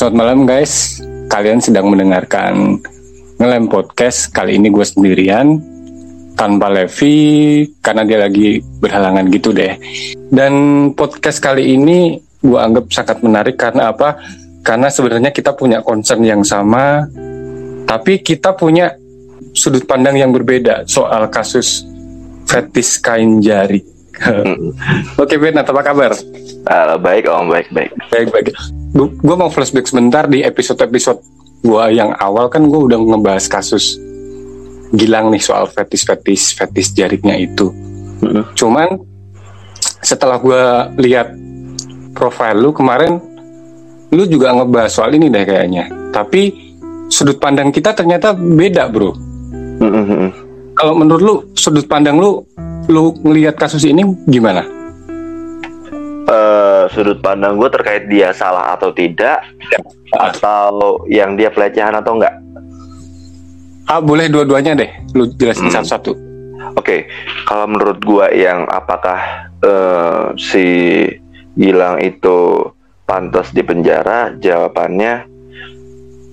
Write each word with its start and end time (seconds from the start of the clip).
Selamat 0.00 0.16
malam 0.16 0.48
guys, 0.48 0.96
kalian 1.28 1.60
sedang 1.60 1.92
mendengarkan 1.92 2.80
Ngelem 3.36 3.68
Podcast. 3.68 4.32
Kali 4.32 4.56
ini 4.56 4.72
gue 4.72 4.80
sendirian 4.80 5.60
Tanpa 6.40 6.72
Levi 6.72 7.68
Karena 7.84 8.08
dia 8.08 8.24
lagi 8.24 8.64
berhalangan 8.80 9.28
gitu 9.28 9.52
deh. 9.52 9.76
Dan 10.32 10.52
podcast 10.96 11.44
kali 11.44 11.76
ini 11.76 12.16
Gue 12.16 12.56
anggap 12.56 12.88
sangat 12.88 13.20
menarik 13.20 13.60
Karena 13.60 13.92
apa? 13.92 14.16
Karena 14.64 14.88
sebenarnya 14.88 15.36
kita 15.36 15.52
punya 15.52 15.84
concern 15.84 16.24
yang 16.24 16.48
sama 16.48 17.04
Tapi 17.84 18.24
kita 18.24 18.56
punya 18.56 18.96
Sudut 19.52 19.84
pandang 19.84 20.16
yang 20.16 20.32
berbeda 20.32 20.88
Soal 20.88 21.28
kasus 21.28 21.84
Fetis 22.48 22.96
kain 23.04 23.44
jari. 23.44 23.84
Oke 25.20 25.36
Ben, 25.36 25.60
apa 25.60 25.84
kabar? 25.84 26.16
Uh, 26.64 26.96
baik 26.96 27.28
om, 27.28 27.52
baik 27.52 27.68
baik. 27.68 27.92
Gue 28.96 29.36
mau 29.38 29.46
flashback 29.46 29.86
sebentar 29.86 30.26
di 30.26 30.42
episode-episode 30.42 31.22
gue 31.60 31.84
yang 31.92 32.16
awal 32.16 32.48
kan 32.48 32.64
gue 32.64 32.80
udah 32.88 32.96
ngebahas 32.96 33.46
kasus 33.46 34.00
Gilang 34.90 35.30
nih 35.30 35.38
soal 35.38 35.70
fetis-fetis 35.70 36.58
fetis 36.58 36.90
jaringnya 36.90 37.38
itu. 37.38 37.70
Mm-hmm. 38.26 38.58
Cuman 38.58 38.98
setelah 40.02 40.42
gue 40.42 40.62
lihat 40.98 41.30
profile 42.10 42.58
lu 42.58 42.74
kemarin, 42.74 43.22
lu 44.10 44.26
juga 44.26 44.50
ngebahas 44.50 44.90
soal 44.90 45.14
ini 45.14 45.30
deh 45.30 45.46
kayaknya. 45.46 45.86
Tapi 46.10 46.74
sudut 47.06 47.38
pandang 47.38 47.70
kita 47.70 47.94
ternyata 47.94 48.34
beda 48.34 48.90
bro. 48.90 49.14
Mm-hmm. 49.78 50.26
Kalau 50.74 50.98
menurut 50.98 51.22
lu 51.22 51.34
sudut 51.54 51.86
pandang 51.86 52.18
lu, 52.18 52.42
lu 52.90 53.14
ngelihat 53.22 53.54
kasus 53.54 53.86
ini 53.86 54.02
gimana? 54.26 54.80
uh, 56.30 56.69
sudut 56.88 57.18
pandang 57.20 57.60
gue 57.60 57.68
terkait 57.68 58.08
dia 58.08 58.32
salah 58.32 58.72
atau 58.72 58.94
tidak 58.94 59.44
atau 60.14 61.02
yang 61.10 61.36
dia 61.36 61.52
pelecehan 61.52 61.92
atau 61.98 62.16
enggak 62.16 62.34
ah 63.90 64.00
boleh 64.00 64.30
dua-duanya 64.30 64.78
deh 64.78 64.90
lu 65.18 65.28
jelasin 65.36 65.68
hmm. 65.68 65.74
satu-satu 65.74 66.12
oke 66.78 66.80
okay. 66.80 67.00
kalau 67.44 67.66
menurut 67.68 67.98
gue 68.00 68.26
yang 68.38 68.64
apakah 68.70 69.50
uh, 69.66 70.32
si 70.38 70.64
Gilang 71.58 71.98
itu 71.98 72.70
pantas 73.04 73.50
di 73.50 73.66
penjara 73.66 74.32
jawabannya 74.38 75.26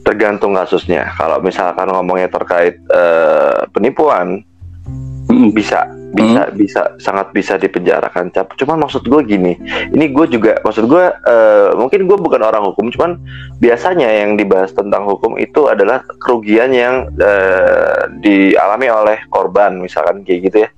tergantung 0.05 0.55
kasusnya 0.55 1.09
kalau 1.17 1.41
misalkan 1.41 1.89
ngomongnya 1.89 2.29
terkait 2.31 2.79
uh, 2.93 3.65
penipuan 3.73 4.45
hmm. 5.27 5.51
bisa 5.51 5.96
bisa 6.15 6.47
hmm. 6.47 6.55
bisa 6.55 6.81
sangat 7.03 7.35
bisa 7.35 7.59
dipenjarakan 7.59 8.31
cap 8.31 8.55
cuman 8.55 8.87
maksud 8.87 9.03
gue 9.03 9.21
gini 9.27 9.59
ini 9.91 10.05
gue 10.07 10.25
juga 10.31 10.55
maksud 10.63 10.87
gue 10.87 11.03
uh, 11.11 11.75
mungkin 11.75 12.07
gue 12.07 12.17
bukan 12.17 12.41
orang 12.47 12.63
hukum 12.71 12.87
cuman 12.95 13.19
biasanya 13.59 14.07
yang 14.07 14.39
dibahas 14.39 14.71
tentang 14.71 15.03
hukum 15.03 15.35
itu 15.35 15.67
adalah 15.67 15.99
kerugian 16.23 16.71
yang 16.71 17.11
uh, 17.19 18.07
dialami 18.23 18.87
oleh 18.87 19.17
korban 19.27 19.83
misalkan 19.83 20.23
kayak 20.23 20.39
gitu 20.47 20.57
ya 20.63 20.69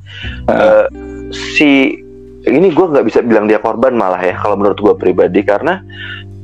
uh. 0.50 0.53
Uh, 0.53 0.85
si 1.29 2.01
ini 2.50 2.68
gue 2.73 2.85
nggak 2.89 3.06
bisa 3.06 3.22
bilang 3.22 3.45
dia 3.45 3.62
korban 3.62 3.94
malah 3.94 4.22
ya 4.23 4.34
kalau 4.34 4.57
menurut 4.57 4.81
gue 4.81 4.95
pribadi 4.97 5.45
karena 5.45 5.85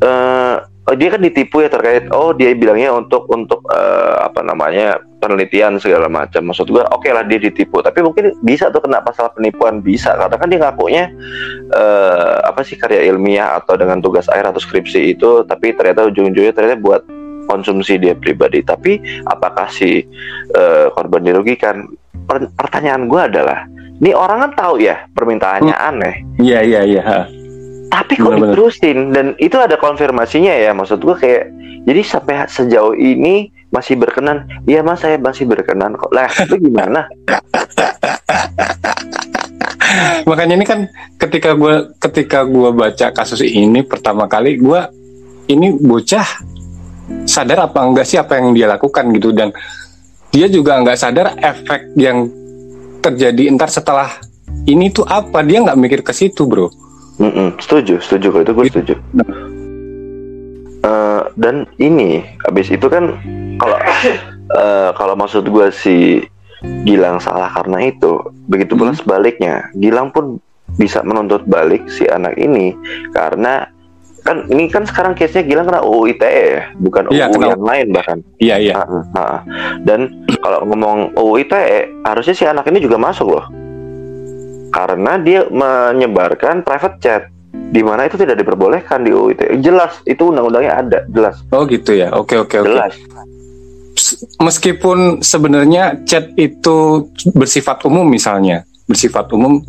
uh, 0.06 0.62
oh, 0.86 0.96
dia 0.96 1.10
kan 1.14 1.22
ditipu 1.22 1.66
ya 1.66 1.70
terkait 1.70 2.10
oh 2.14 2.32
dia 2.32 2.54
bilangnya 2.54 2.94
untuk 2.94 3.26
untuk 3.30 3.62
uh, 3.74 4.26
apa 4.26 4.42
namanya 4.46 5.02
penelitian 5.20 5.82
segala 5.82 6.06
macam. 6.06 6.46
Maksud 6.46 6.70
gue 6.70 6.86
oke 6.86 7.02
okay 7.02 7.12
lah 7.12 7.26
dia 7.26 7.42
ditipu. 7.42 7.82
Tapi 7.82 8.06
mungkin 8.06 8.38
bisa 8.46 8.70
tuh 8.70 8.86
kena 8.86 9.02
pasal 9.02 9.34
penipuan 9.34 9.82
bisa. 9.82 10.14
Karena 10.14 10.38
kan 10.38 10.48
dia 10.48 10.60
ngakunya 10.62 11.04
uh, 11.74 12.46
apa 12.46 12.62
sih 12.62 12.78
karya 12.78 13.10
ilmiah 13.10 13.58
atau 13.58 13.74
dengan 13.74 14.00
tugas 14.00 14.30
akhir 14.30 14.54
atau 14.54 14.62
skripsi 14.62 15.18
itu 15.18 15.42
tapi 15.50 15.74
ternyata 15.74 16.06
ujung-ujungnya 16.06 16.54
ternyata 16.54 16.78
buat 16.78 17.02
konsumsi 17.50 17.98
dia 17.98 18.14
pribadi. 18.14 18.62
Tapi 18.62 19.26
apakah 19.26 19.70
si 19.74 20.06
uh, 20.54 20.94
korban 20.94 21.26
dirugikan? 21.26 21.90
Pertanyaan 22.58 23.06
gue 23.06 23.22
adalah 23.22 23.70
ini 24.02 24.12
orang 24.12 24.50
kan 24.50 24.52
tahu 24.58 24.82
ya 24.82 25.06
permintaannya 25.14 25.76
hmm. 25.76 25.88
aneh. 25.90 26.16
Iya 26.42 26.60
iya 26.66 26.82
iya 26.82 27.04
tapi 27.96 28.20
kok 28.20 28.28
Bener 28.28 28.52
diterusin? 28.52 29.16
Dan 29.16 29.40
itu 29.40 29.56
ada 29.56 29.80
konfirmasinya 29.80 30.52
ya 30.52 30.76
maksud 30.76 31.00
gue 31.00 31.16
kayak 31.16 31.48
jadi 31.88 32.02
sampai 32.04 32.44
sejauh 32.52 32.92
ini 32.92 33.56
masih 33.72 33.96
berkenan. 33.96 34.44
Iya 34.68 34.84
mas 34.84 35.00
saya 35.00 35.16
masih 35.16 35.48
berkenan 35.48 35.96
kok. 35.96 36.12
Lah 36.12 36.28
itu 36.28 36.60
gimana? 36.60 37.08
Makanya 40.28 40.60
ini 40.60 40.68
kan 40.68 40.92
ketika 41.16 41.56
gue 41.56 41.96
ketika 42.04 42.44
gue 42.44 42.70
baca 42.76 43.16
kasus 43.16 43.40
ini 43.46 43.86
pertama 43.86 44.28
kali 44.28 44.60
gue 44.60 44.82
ini 45.48 45.72
bocah 45.72 46.26
sadar 47.30 47.70
apa 47.70 47.86
enggak 47.86 48.10
sih 48.10 48.18
apa 48.20 48.44
yang 48.44 48.52
dia 48.52 48.68
lakukan 48.68 49.08
gitu? 49.16 49.32
Dan 49.32 49.56
dia 50.36 50.52
juga 50.52 50.84
nggak 50.84 51.00
sadar 51.00 51.40
efek 51.40 51.96
yang 51.96 52.28
terjadi 53.00 53.56
entar 53.56 53.72
setelah 53.72 54.12
ini 54.68 54.92
tuh 54.92 55.08
apa? 55.08 55.40
Dia 55.48 55.64
nggak 55.64 55.80
mikir 55.80 56.04
ke 56.04 56.12
situ 56.12 56.44
bro 56.44 56.68
Mm 57.16 57.32
-mm, 57.32 57.48
setuju, 57.64 57.96
setuju 58.04 58.28
kalau 58.32 58.44
itu 58.44 58.54
gue 58.54 58.66
setuju. 58.68 58.94
Uh, 60.86 61.26
dan 61.40 61.66
ini 61.82 62.22
habis 62.46 62.70
itu 62.70 62.86
kan 62.92 63.18
kalau 63.58 63.78
uh, 64.54 64.92
kalau 65.00 65.16
maksud 65.16 65.48
gue 65.48 65.68
si 65.72 66.22
Gilang 66.86 67.22
salah 67.22 67.52
karena 67.54 67.94
itu, 67.94 68.20
begitu 68.50 68.74
pula 68.74 68.92
hmm. 68.92 69.00
sebaliknya, 69.00 69.70
Gilang 69.78 70.10
pun 70.10 70.42
bisa 70.76 71.06
menuntut 71.06 71.46
balik 71.46 71.88
si 71.88 72.10
anak 72.10 72.36
ini 72.42 72.74
karena 73.14 73.70
kan 74.26 74.50
ini 74.50 74.66
kan 74.66 74.84
sekarang 74.84 75.14
case-nya 75.14 75.46
Gilang 75.46 75.70
kena 75.70 75.86
UU 75.86 76.18
ITE 76.18 76.42
ya, 76.58 76.64
bukan 76.82 77.14
ya, 77.14 77.30
UU 77.30 77.42
yang 77.46 77.64
lain 77.64 77.88
bahkan. 77.94 78.18
Iya 78.42 78.56
iya. 78.60 78.74
Nah, 78.82 79.06
nah. 79.14 79.40
Dan 79.86 80.26
kalau 80.42 80.66
ngomong 80.66 81.14
UU 81.16 81.46
ITE, 81.46 82.02
harusnya 82.02 82.34
si 82.34 82.44
anak 82.50 82.66
ini 82.68 82.82
juga 82.82 82.98
masuk 82.98 83.30
loh 83.30 83.46
karena 84.76 85.16
dia 85.16 85.48
menyebarkan 85.48 86.68
private 86.68 87.00
chat 87.00 87.24
di 87.72 87.80
mana 87.80 88.12
itu 88.12 88.20
tidak 88.20 88.44
diperbolehkan 88.44 89.08
di 89.08 89.16
UU 89.16 89.32
ITE. 89.32 89.64
Jelas 89.64 90.04
itu 90.04 90.28
undang-undangnya 90.28 90.74
ada, 90.76 91.00
jelas. 91.08 91.40
Oh 91.56 91.64
gitu 91.64 91.96
ya. 91.96 92.12
Oke 92.12 92.36
oke 92.36 92.60
oke. 92.60 92.68
Jelas. 92.68 92.94
Meskipun 94.44 95.24
sebenarnya 95.24 96.04
chat 96.04 96.36
itu 96.36 97.08
bersifat 97.32 97.88
umum 97.88 98.04
misalnya, 98.04 98.68
bersifat 98.92 99.32
umum 99.32 99.64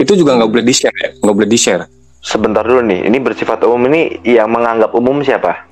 itu 0.00 0.12
juga 0.16 0.40
nggak 0.40 0.50
boleh 0.56 0.64
di-share 0.64 0.96
ya, 0.96 1.10
nggak 1.20 1.36
boleh 1.36 1.50
di-share. 1.52 1.84
Sebentar 2.24 2.64
dulu 2.64 2.80
nih, 2.82 3.04
ini 3.04 3.18
bersifat 3.20 3.62
umum 3.68 3.84
ini 3.92 4.24
yang 4.24 4.48
menganggap 4.48 4.90
umum 4.96 5.20
siapa? 5.20 5.68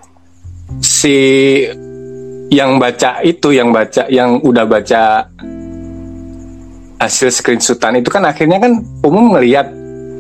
Si 0.84 1.16
yang 2.52 2.76
baca 2.76 3.24
itu, 3.24 3.50
yang 3.50 3.72
baca, 3.72 4.06
yang 4.12 4.38
udah 4.44 4.64
baca 4.68 5.26
hasil 6.96 7.28
screenshotan 7.32 8.00
itu 8.00 8.08
kan 8.08 8.24
akhirnya 8.24 8.60
kan 8.60 8.80
umum 9.04 9.36
ngelihat 9.36 9.68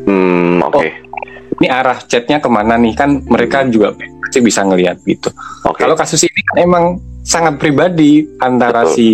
hmm, 0.06 0.60
oke 0.64 0.76
okay. 0.76 0.90
oh, 0.92 1.56
ini 1.62 1.68
arah 1.72 1.98
chatnya 2.04 2.38
ke 2.40 2.48
mana 2.48 2.76
nih 2.76 2.92
kan 2.92 3.24
mereka 3.24 3.64
juga 3.68 3.96
pasti 3.96 4.38
bisa 4.44 4.60
ngelihat 4.64 5.00
gitu 5.08 5.32
okay. 5.64 5.84
kalau 5.84 5.96
kasus 5.96 6.20
ini 6.24 6.40
kan 6.52 6.56
emang 6.60 6.84
sangat 7.24 7.56
pribadi 7.56 8.28
antara 8.38 8.84
Betul. 8.86 8.94
si 8.94 9.06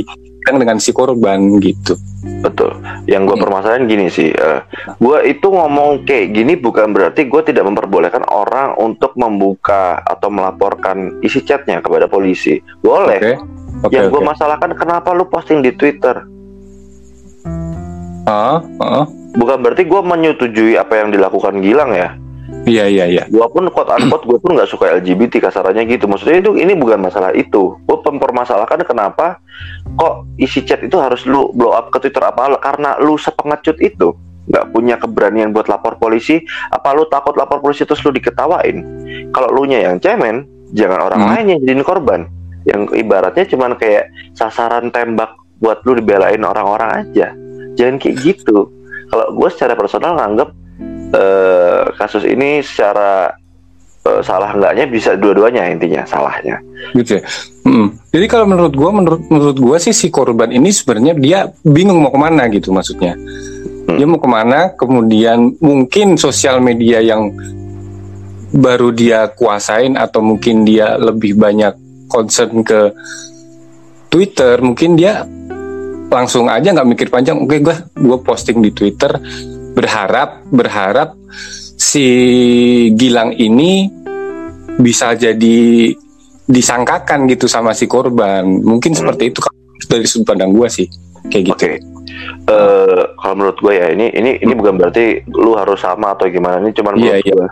yang 0.51 0.57
dengan 0.59 0.77
si 0.83 0.91
korban 0.91 1.63
gitu 1.63 1.95
Betul. 2.23 2.79
Yang 3.11 3.35
gue 3.35 3.37
hmm. 3.39 3.45
permasalahan 3.47 3.85
gini 3.91 4.07
sih, 4.07 4.31
uh, 4.31 4.63
eh, 4.63 4.95
gue 4.99 5.19
itu 5.27 5.47
ngomong 5.47 6.07
kayak 6.07 6.31
gini 6.31 6.55
bukan 6.55 6.95
berarti 6.95 7.27
gue 7.27 7.43
tidak 7.43 7.67
memperbolehkan 7.67 8.23
orang 8.31 8.79
untuk 8.79 9.15
membuka 9.19 9.99
atau 10.07 10.31
melaporkan 10.31 11.19
isi 11.23 11.43
chatnya 11.43 11.83
kepada 11.83 12.07
polisi. 12.07 12.63
Boleh. 12.83 13.19
Okay. 13.19 13.37
Okay, 13.83 13.99
yang 13.99 14.15
gue 14.15 14.23
masalahkan 14.23 14.71
kenapa 14.79 15.11
lu 15.11 15.27
posting 15.27 15.67
di 15.67 15.75
Twitter? 15.75 16.23
Uh, 18.27 18.63
uh. 18.81 19.05
Bukan 19.33 19.65
berarti 19.65 19.89
gue 19.89 20.01
menyetujui 20.05 20.75
apa 20.77 21.01
yang 21.01 21.09
dilakukan 21.11 21.59
Gilang 21.65 21.91
ya. 21.97 22.15
Iya 22.63 22.85
iya 22.87 23.05
iya. 23.11 23.25
Gue 23.27 23.43
pun 23.51 23.67
quote 23.73 23.91
unquote 23.91 24.29
gue 24.29 24.39
pun 24.39 24.55
nggak 24.55 24.71
suka 24.71 24.93
LGBT 25.03 25.43
kasarannya 25.43 25.83
gitu. 25.89 26.07
Maksudnya 26.07 26.39
itu 26.45 26.55
ini 26.55 26.77
bukan 26.79 27.01
masalah 27.03 27.35
itu. 27.35 27.75
Gue 27.83 27.99
mempermasalahkan 27.99 28.87
kenapa 28.87 29.41
kok 29.99 30.29
isi 30.39 30.63
chat 30.63 30.79
itu 30.85 30.95
harus 31.01 31.27
lu 31.27 31.51
blow 31.57 31.75
up 31.75 31.91
ke 31.91 31.99
Twitter 32.07 32.23
apa 32.23 32.55
karena 32.61 33.01
lu 33.03 33.19
sepengecut 33.19 33.79
itu. 33.83 34.15
nggak 34.43 34.75
punya 34.75 34.99
keberanian 34.99 35.55
buat 35.55 35.71
lapor 35.71 36.03
polisi 36.03 36.43
apa 36.75 36.91
lu 36.99 37.07
takut 37.07 37.31
lapor 37.39 37.63
polisi 37.63 37.87
terus 37.87 38.03
lu 38.03 38.11
diketawain 38.11 38.83
kalau 39.31 39.55
lu 39.55 39.71
nya 39.71 39.87
yang 39.87 40.03
cemen 40.03 40.43
jangan 40.75 40.99
orang 40.99 41.23
Hmm. 41.23 41.31
lain 41.31 41.47
yang 41.47 41.59
jadiin 41.63 41.85
korban 41.87 42.21
yang 42.67 42.91
ibaratnya 42.91 43.47
cuman 43.47 43.79
kayak 43.79 44.11
sasaran 44.35 44.91
tembak 44.91 45.39
buat 45.63 45.87
lu 45.87 45.95
dibelain 45.95 46.43
orang-orang 46.43 47.07
aja 47.07 47.31
jangan 47.83 47.99
kayak 47.99 48.17
gitu 48.23 48.71
kalau 49.11 49.27
gue 49.35 49.49
secara 49.51 49.75
personal 49.75 50.15
nganggep 50.15 50.49
eh, 51.19 51.83
kasus 51.99 52.23
ini 52.23 52.63
secara 52.63 53.35
eh, 54.07 54.21
salah 54.23 54.55
enggaknya 54.55 54.87
bisa 54.87 55.19
dua-duanya 55.19 55.67
intinya 55.69 56.07
salahnya 56.07 56.63
gitu 56.95 57.19
ya. 57.19 57.23
Mm. 57.63 57.89
Jadi 58.11 58.27
kalau 58.27 58.47
menurut 58.51 58.75
gua, 58.75 58.91
menurut 58.91 59.23
menurut 59.31 59.57
gua 59.63 59.77
sih 59.79 59.95
si 59.95 60.11
korban 60.11 60.51
ini 60.51 60.75
sebenarnya 60.75 61.15
dia 61.15 61.39
bingung 61.63 62.03
mau 62.03 62.11
ke 62.11 62.19
mana 62.19 62.51
gitu 62.51 62.75
maksudnya. 62.75 63.15
Dia 63.93 64.07
mau 64.07 64.19
ke 64.19 64.31
mana, 64.31 64.75
kemudian 64.75 65.59
mungkin 65.59 66.19
sosial 66.19 66.63
media 66.63 67.03
yang 67.03 67.31
baru 68.53 68.93
dia 68.93 69.31
kuasain 69.33 69.97
atau 69.97 70.21
mungkin 70.23 70.67
dia 70.67 70.99
lebih 70.99 71.39
banyak 71.39 71.75
concern 72.11 72.63
ke 72.63 72.93
Twitter, 74.13 74.61
mungkin 74.61 74.95
dia 74.99 75.25
langsung 76.13 76.47
aja 76.53 76.69
nggak 76.71 76.89
mikir 76.93 77.09
panjang. 77.09 77.41
Oke, 77.41 77.65
gua 77.65 77.77
gua 77.97 78.19
posting 78.21 78.61
di 78.61 78.71
Twitter, 78.71 79.11
berharap 79.73 80.45
berharap 80.53 81.17
si 81.81 82.07
Gilang 82.93 83.33
ini 83.33 83.89
bisa 84.77 85.17
jadi 85.17 85.91
disangkakan 86.45 87.25
gitu 87.33 87.49
sama 87.49 87.73
si 87.73 87.89
korban. 87.89 88.45
Mungkin 88.45 88.93
seperti 88.93 89.33
itu 89.33 89.41
dari 89.89 90.05
sudut 90.05 90.29
pandang 90.29 90.53
gua 90.53 90.69
sih 90.69 90.87
kayak 91.33 91.45
gitu. 91.57 91.65
Oke. 91.65 91.73
Eh 92.43 93.03
kalau 93.17 93.35
menurut 93.39 93.59
gue 93.63 93.73
ya 93.79 93.87
ini 93.95 94.11
ini 94.13 94.43
ini 94.43 94.53
bukan 94.53 94.75
berarti 94.75 95.23
lu 95.31 95.55
harus 95.55 95.79
sama 95.79 96.13
atau 96.13 96.27
gimana 96.27 96.59
ini 96.61 96.75
cuman 96.75 96.95
Iya, 96.99 97.01
menurut 97.01 97.23
iya. 97.23 97.33
gue 97.33 97.49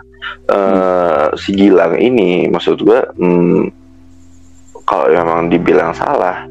eh, 0.51 1.25
si 1.39 1.49
Gilang 1.55 1.95
ini 1.95 2.51
maksud 2.51 2.77
gue 2.83 2.99
hmm, 2.99 3.61
kalau 4.83 5.07
memang 5.07 5.47
dibilang 5.47 5.95
salah 5.95 6.43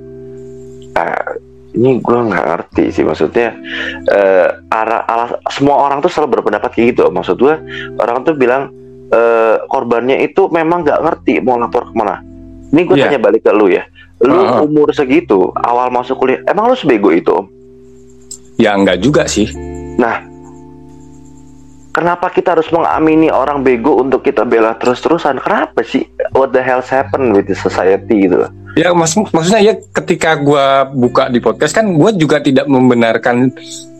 eh, 0.96 1.30
ini 1.70 2.02
gue 2.02 2.18
nggak 2.18 2.44
ngerti 2.46 2.84
sih 2.90 3.04
maksudnya 3.06 3.54
eh 4.06 4.48
arah 4.68 5.06
alas 5.06 5.30
semua 5.50 5.86
orang 5.86 6.02
tuh 6.02 6.10
selalu 6.10 6.38
berpendapat 6.38 6.70
kayak 6.74 6.86
gitu 6.94 7.08
maksud 7.08 7.38
gue 7.38 7.54
orang 7.96 8.26
tuh 8.26 8.34
bilang 8.34 8.74
eh, 9.08 9.56
korbannya 9.66 10.18
itu 10.20 10.50
memang 10.50 10.82
nggak 10.82 11.00
ngerti 11.02 11.38
mau 11.38 11.56
lapor 11.56 11.90
ke 11.90 11.94
mana 11.94 12.18
ini 12.70 12.82
gue 12.82 12.94
Iya. 12.94 13.06
tanya 13.06 13.20
balik 13.22 13.42
ke 13.42 13.52
lu 13.54 13.70
ya 13.70 13.86
lu 14.20 14.34
Heeh. 14.36 14.66
umur 14.66 14.90
segitu 14.90 15.50
awal 15.56 15.88
masuk 15.88 16.18
kuliah 16.18 16.42
emang 16.44 16.68
lu 16.68 16.76
sebego 16.76 17.10
itu 17.10 17.30
om 17.30 17.46
Ya 18.60 18.76
enggak 18.76 19.00
juga 19.00 19.24
sih. 19.24 19.48
Nah, 19.96 20.20
kenapa 21.90 22.30
kita 22.30 22.54
harus 22.58 22.70
mengamini 22.70 23.28
orang 23.30 23.62
bego 23.62 23.98
untuk 23.98 24.22
kita 24.22 24.46
bela 24.46 24.74
terus-terusan? 24.78 25.38
Kenapa 25.42 25.82
sih? 25.82 26.06
What 26.32 26.54
the 26.54 26.62
hell's 26.62 26.90
happen 26.90 27.34
with 27.34 27.50
the 27.50 27.56
society 27.58 28.26
gitu 28.26 28.46
loh? 28.46 28.50
Ya 28.78 28.94
mas 28.94 29.18
maksudnya 29.18 29.58
ya 29.58 29.74
ketika 29.98 30.38
gua 30.38 30.86
buka 30.86 31.26
di 31.26 31.42
podcast 31.42 31.74
kan 31.74 31.90
gua 31.98 32.14
juga 32.14 32.38
tidak 32.38 32.70
membenarkan 32.70 33.50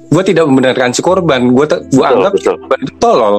gua 0.08 0.22
tidak 0.22 0.46
membenarkan 0.46 0.94
si 0.94 1.02
korban. 1.02 1.50
Gua 1.50 1.66
Betul, 1.66 2.06
anggap 2.06 2.32
betul. 2.38 2.54
korban 2.54 2.78
itu 2.87 2.94
tolol. 3.02 3.37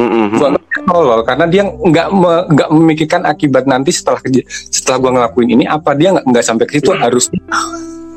Dia 0.00 0.80
tolol 0.88 1.20
karena 1.28 1.44
dia 1.44 1.62
nggak 1.68 2.08
me- 2.16 2.46
nggak 2.56 2.68
memikirkan 2.72 3.22
akibat 3.28 3.68
nanti 3.68 3.92
setelah 3.92 4.24
setelah 4.72 4.96
gua 4.96 5.10
ngelakuin 5.20 5.48
ini 5.60 5.64
apa 5.68 5.92
dia 5.92 6.16
nggak 6.16 6.24
nggak 6.24 6.44
sampai 6.44 6.64
ke 6.64 6.80
situ 6.80 6.96
harus 6.96 7.28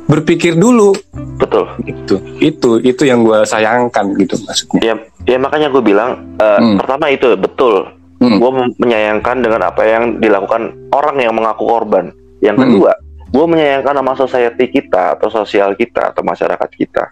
berpikir 0.04 0.60
dulu 0.60 0.92
Betul. 1.40 1.66
gitu. 1.84 2.16
Itu 2.40 2.70
itu 2.80 3.04
yang 3.08 3.24
gua 3.24 3.48
sayangkan 3.48 4.14
gitu 4.20 4.36
maksudnya. 4.44 4.82
Ya, 4.84 4.94
ya 5.26 5.38
makanya 5.40 5.72
gue 5.72 5.84
bilang 5.84 6.38
eh, 6.38 6.60
Hmm. 6.60 6.78
pertama 6.80 7.08
itu 7.10 7.34
betul. 7.36 7.88
Hmm. 8.20 8.40
Gue 8.40 8.52
menyayangkan 8.80 9.44
dengan 9.44 9.68
apa 9.68 9.84
yang 9.84 10.20
dilakukan 10.20 10.72
orang 10.92 11.20
yang 11.20 11.34
mengaku 11.36 11.68
korban. 11.68 12.12
Yang 12.40 12.56
Hmm. 12.56 12.64
kedua, 12.68 12.92
gue 13.32 13.46
menyayangkan 13.48 13.94
sama 14.00 14.14
society 14.16 14.66
kita 14.70 15.16
atau 15.16 15.28
sosial 15.28 15.76
kita 15.76 16.12
atau 16.12 16.24
masyarakat 16.24 16.70
kita. 16.76 17.04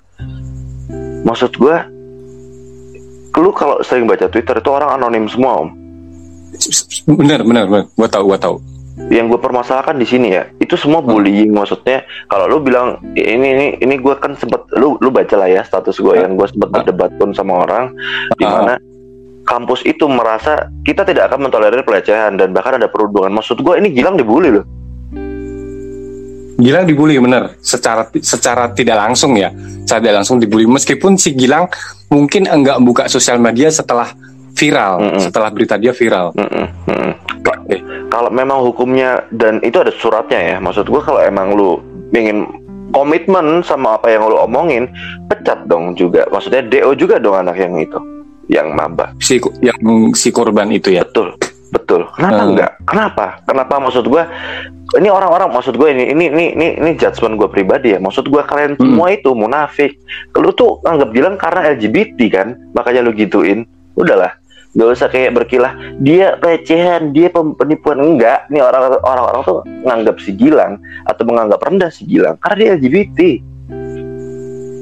Maksud 1.22 1.52
gue, 1.54 1.76
lu 3.36 3.52
kalau 3.52 3.80
sering 3.82 4.08
baca 4.08 4.28
Twitter 4.28 4.56
itu 4.56 4.70
orang 4.70 4.96
anonim 4.96 5.28
semua 5.28 5.64
om. 5.64 5.70
Bener 7.08 7.42
bener 7.42 7.64
bener. 7.66 7.86
Gua 7.96 8.08
tahu 8.08 8.24
gua 8.28 8.38
tahu. 8.38 8.56
Yang 9.12 9.32
gue 9.32 9.40
permasalahkan 9.40 9.96
di 9.96 10.08
sini 10.08 10.36
ya 10.36 10.44
itu 10.60 10.76
semua 10.76 11.00
bullying 11.00 11.52
maksudnya 11.56 12.04
kalau 12.28 12.48
lu 12.48 12.58
bilang 12.60 13.00
ini 13.16 13.48
ini 13.56 13.68
ini 13.80 13.96
gue 14.00 14.16
kan 14.20 14.36
sempet 14.36 14.68
lu 14.76 15.00
lu 15.00 15.10
baca 15.12 15.36
lah 15.40 15.48
ya 15.48 15.62
status 15.64 16.00
gue 16.00 16.20
yang 16.20 16.36
gue 16.36 16.48
sempet 16.48 16.70
berdebat 16.70 17.12
pun 17.16 17.32
sama 17.32 17.64
orang 17.64 17.96
di 18.36 18.44
mana 18.44 18.76
kampus 19.46 19.84
itu 19.84 20.06
merasa 20.08 20.70
kita 20.86 21.04
tidak 21.04 21.28
akan 21.32 21.50
mentolerir 21.50 21.84
pelecehan 21.84 22.38
dan 22.38 22.54
bahkan 22.56 22.78
ada 22.78 22.88
perundungan. 22.88 23.34
Maksud 23.34 23.60
gue 23.60 23.74
ini 23.82 23.92
Gilang 23.92 24.16
dibully 24.16 24.50
loh. 24.54 24.66
Gilang 26.62 26.86
dibully 26.86 27.18
bener. 27.18 27.58
Secara 27.60 28.08
secara 28.22 28.70
tidak 28.72 28.96
langsung 29.02 29.34
ya. 29.36 29.50
Secara 29.84 30.00
tidak 30.00 30.16
langsung 30.24 30.38
dibully. 30.38 30.70
Meskipun 30.70 31.18
si 31.18 31.34
Gilang 31.34 31.68
mungkin 32.08 32.46
enggak 32.48 32.80
buka 32.80 33.04
sosial 33.10 33.42
media 33.42 33.68
setelah 33.68 34.14
viral 34.52 35.00
Mm-mm. 35.00 35.22
setelah 35.24 35.50
berita 35.50 35.80
dia 35.80 35.96
viral. 35.96 36.36
Mm-mm, 36.36 36.66
mm-mm. 36.86 37.12
Oke. 37.62 37.78
kalau 38.10 38.30
memang 38.30 38.60
hukumnya 38.62 39.26
dan 39.32 39.62
itu 39.62 39.78
ada 39.78 39.92
suratnya 39.92 40.40
ya 40.40 40.58
maksud 40.58 40.86
gue 40.86 41.02
kalau 41.02 41.20
emang 41.20 41.54
lu 41.54 41.78
ingin 42.12 42.46
komitmen 42.92 43.62
sama 43.62 43.96
apa 43.96 44.12
yang 44.12 44.28
lu 44.28 44.36
omongin 44.36 44.92
pecat 45.28 45.64
dong 45.66 45.96
juga 45.96 46.28
maksudnya 46.28 46.60
do 46.62 46.92
juga 46.94 47.18
dong 47.18 47.38
anak 47.38 47.56
yang 47.56 47.78
itu 47.78 48.00
yang 48.52 48.74
mabah 48.74 49.16
si 49.18 49.40
yang 49.62 49.80
si 50.12 50.28
korban 50.30 50.68
itu 50.68 50.92
ya 50.92 51.08
Betul, 51.08 51.40
betul. 51.72 52.02
Kenapa 52.20 52.42
Hmm. 52.44 52.50
enggak? 52.52 52.72
Kenapa? 52.84 53.26
Kenapa 53.48 53.80
maksud 53.80 54.04
gue? 54.04 54.24
Ini 54.92 55.08
orang-orang 55.08 55.56
maksud 55.56 55.80
gue 55.80 55.88
ini 55.88 56.12
ini 56.12 56.28
ini 56.28 56.46
ini, 56.52 56.68
ini 56.76 56.90
judgement 57.00 57.40
gue 57.40 57.48
pribadi 57.48 57.96
ya. 57.96 58.00
Maksud 58.04 58.28
gue 58.28 58.44
kalian 58.44 58.76
Hmm. 58.76 58.92
semua 58.92 59.08
itu 59.08 59.32
munafik. 59.32 59.96
Lu 60.36 60.52
tuh 60.52 60.84
anggap 60.84 61.16
bilang 61.16 61.40
karena 61.40 61.72
LGBT 61.72 62.20
kan, 62.28 62.48
makanya 62.76 63.08
lu 63.08 63.16
gituin. 63.16 63.64
Udahlah, 63.96 64.36
nggak 64.72 64.90
usah 64.90 65.08
kayak 65.08 65.36
berkilah. 65.36 65.76
Dia 66.00 66.36
pelecehan, 66.36 67.12
dia 67.12 67.28
penipuan 67.30 68.00
enggak. 68.00 68.48
Ini 68.48 68.60
orang 68.60 68.96
orang-orang 68.98 69.42
tuh 69.44 69.60
nganggap 69.84 70.16
si 70.18 70.32
Gilang 70.32 70.80
atau 71.04 71.24
menganggap 71.24 71.60
rendah 71.60 71.92
si 71.92 72.04
Gilang 72.06 72.40
karena 72.40 72.56
dia 72.56 72.70
LGBT. 72.78 73.20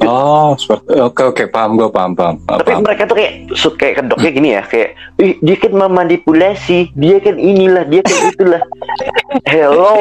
oh 0.01 0.57
seperti 0.57 0.97
oke 0.97 1.21
oke 1.21 1.43
paham 1.53 1.77
gue 1.77 1.85
paham 1.85 2.17
paham 2.17 2.41
Tapi 2.41 2.65
paham. 2.65 2.81
mereka 2.81 3.05
tuh 3.05 3.13
kayak 3.13 3.33
su- 3.53 3.77
kayak 3.77 4.01
kedoknya 4.01 4.29
gini 4.31 4.49
ya, 4.57 4.63
kayak 4.65 4.89
Ih, 5.17 5.37
dia 5.37 5.53
kan 5.53 5.69
memanipulasi, 5.69 6.89
dia 6.95 7.19
kan 7.19 7.37
inilah, 7.37 7.85
dia 7.85 8.01
kan 8.01 8.17
itulah. 8.31 8.63
Hello, 9.53 9.93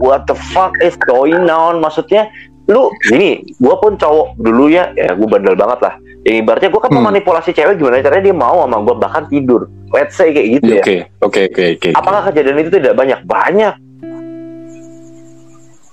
what 0.00 0.26
the 0.26 0.34
fuck 0.50 0.74
is 0.80 0.98
going 1.06 1.46
on? 1.46 1.78
Maksudnya 1.78 2.26
lu 2.66 2.90
gini, 3.06 3.44
gua 3.58 3.78
pun 3.78 3.94
cowok 3.94 4.34
dulu 4.40 4.66
ya, 4.66 4.90
ya 4.96 5.14
gua 5.14 5.28
bandel 5.30 5.54
banget 5.54 5.78
lah. 5.78 5.94
Ya, 6.22 6.38
ibaratnya 6.38 6.68
gua 6.68 6.80
kan 6.80 6.90
Hmm. 6.90 7.02
memanipulasi 7.02 7.50
cewek 7.50 7.76
gimana 7.76 7.98
caranya 7.98 8.24
dia 8.24 8.36
mau 8.36 8.62
sama 8.62 8.78
gua 8.80 8.94
bahkan 8.96 9.26
tidur. 9.26 9.66
Let's 9.90 10.14
say 10.14 10.30
kayak 10.30 10.48
gitu 10.56 10.70
ya. 10.72 10.80
oke 10.80 10.96
oke 11.20 11.40
oke 11.48 11.64
oke 11.76 11.88
Apakah 11.92 12.20
kejadian 12.30 12.58
itu 12.60 12.70
tidak 12.72 12.94
banyak? 12.94 13.18
Banyak. 13.22 13.74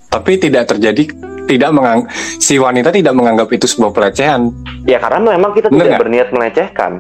tapi 0.09 0.31
tidak 0.36 0.65
terjadi 0.67 1.05
tidak 1.45 1.69
mengang 1.69 2.01
si 2.38 2.57
wanita 2.57 2.89
tidak 2.89 3.13
menganggap 3.13 3.45
itu 3.48 3.65
sebuah 3.67 3.91
pelecehan 3.91 4.50
Ya 4.83 4.98
karena 4.98 5.38
memang 5.38 5.53
kita 5.53 5.69
Bener 5.69 5.77
tidak 5.79 5.86
nggak? 5.88 6.01
berniat 6.01 6.27
melecehkan. 6.29 6.91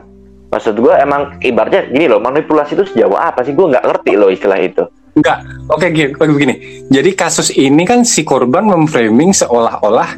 Maksud 0.49 0.75
gua 0.77 0.97
emang 0.97 1.37
ibaratnya 1.39 1.85
gini 1.87 2.05
loh, 2.05 2.17
manipulasi 2.17 2.73
itu 2.73 2.85
sejauh 2.87 3.13
apa 3.13 3.41
sih? 3.41 3.53
Gua 3.53 3.69
nggak 3.69 3.81
ngerti 3.83 4.13
loh 4.13 4.29
istilah 4.29 4.57
itu. 4.59 4.81
Enggak, 5.11 5.41
oke 5.67 5.85
gini, 5.87 6.09
begini. 6.11 6.55
Jadi 6.87 7.09
kasus 7.13 7.49
ini 7.51 7.81
kan 7.83 8.01
si 8.01 8.21
korban 8.21 8.61
memframing 8.63 9.29
seolah-olah 9.31 10.09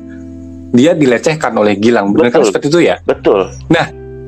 dia 0.72 0.96
dilecehkan 0.96 1.52
oleh 1.56 1.76
Gilang, 1.76 2.16
benar 2.16 2.32
kan 2.32 2.48
seperti 2.48 2.68
itu 2.72 2.80
ya? 2.88 2.98
Betul. 3.04 3.52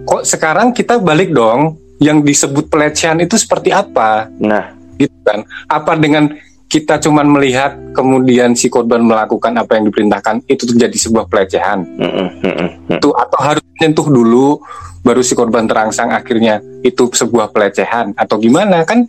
Kok 0.04 0.24
sekarang 0.28 0.76
kita 0.76 1.00
balik 1.00 1.32
dong, 1.32 1.80
yang 2.04 2.20
disebut 2.20 2.68
pelecehan 2.68 3.24
itu 3.24 3.40
seperti 3.40 3.72
apa, 3.72 4.28
Nah, 4.44 4.76
gitu 5.00 5.16
kan? 5.24 5.48
Apa 5.72 5.96
dengan 5.96 6.36
kita 6.68 6.98
cuman 7.00 7.30
melihat 7.30 7.78
kemudian 7.94 8.58
si 8.58 8.68
korban 8.68 9.06
melakukan 9.06 9.54
apa 9.56 9.78
yang 9.78 9.94
diperintahkan 9.94 10.44
itu 10.50 10.66
terjadi 10.74 10.98
sebuah 10.98 11.30
pelecehan, 11.30 11.86
mm-mm, 11.86 12.28
mm. 12.42 12.98
itu 12.98 13.10
atau 13.14 13.40
harus 13.40 13.62
menyentuh 13.78 14.10
dulu 14.10 14.58
baru 15.06 15.22
si 15.22 15.38
korban 15.38 15.70
terangsang 15.70 16.10
akhirnya 16.10 16.66
itu 16.82 17.14
sebuah 17.14 17.54
pelecehan 17.54 18.18
atau 18.18 18.42
gimana 18.42 18.82
kan 18.90 19.06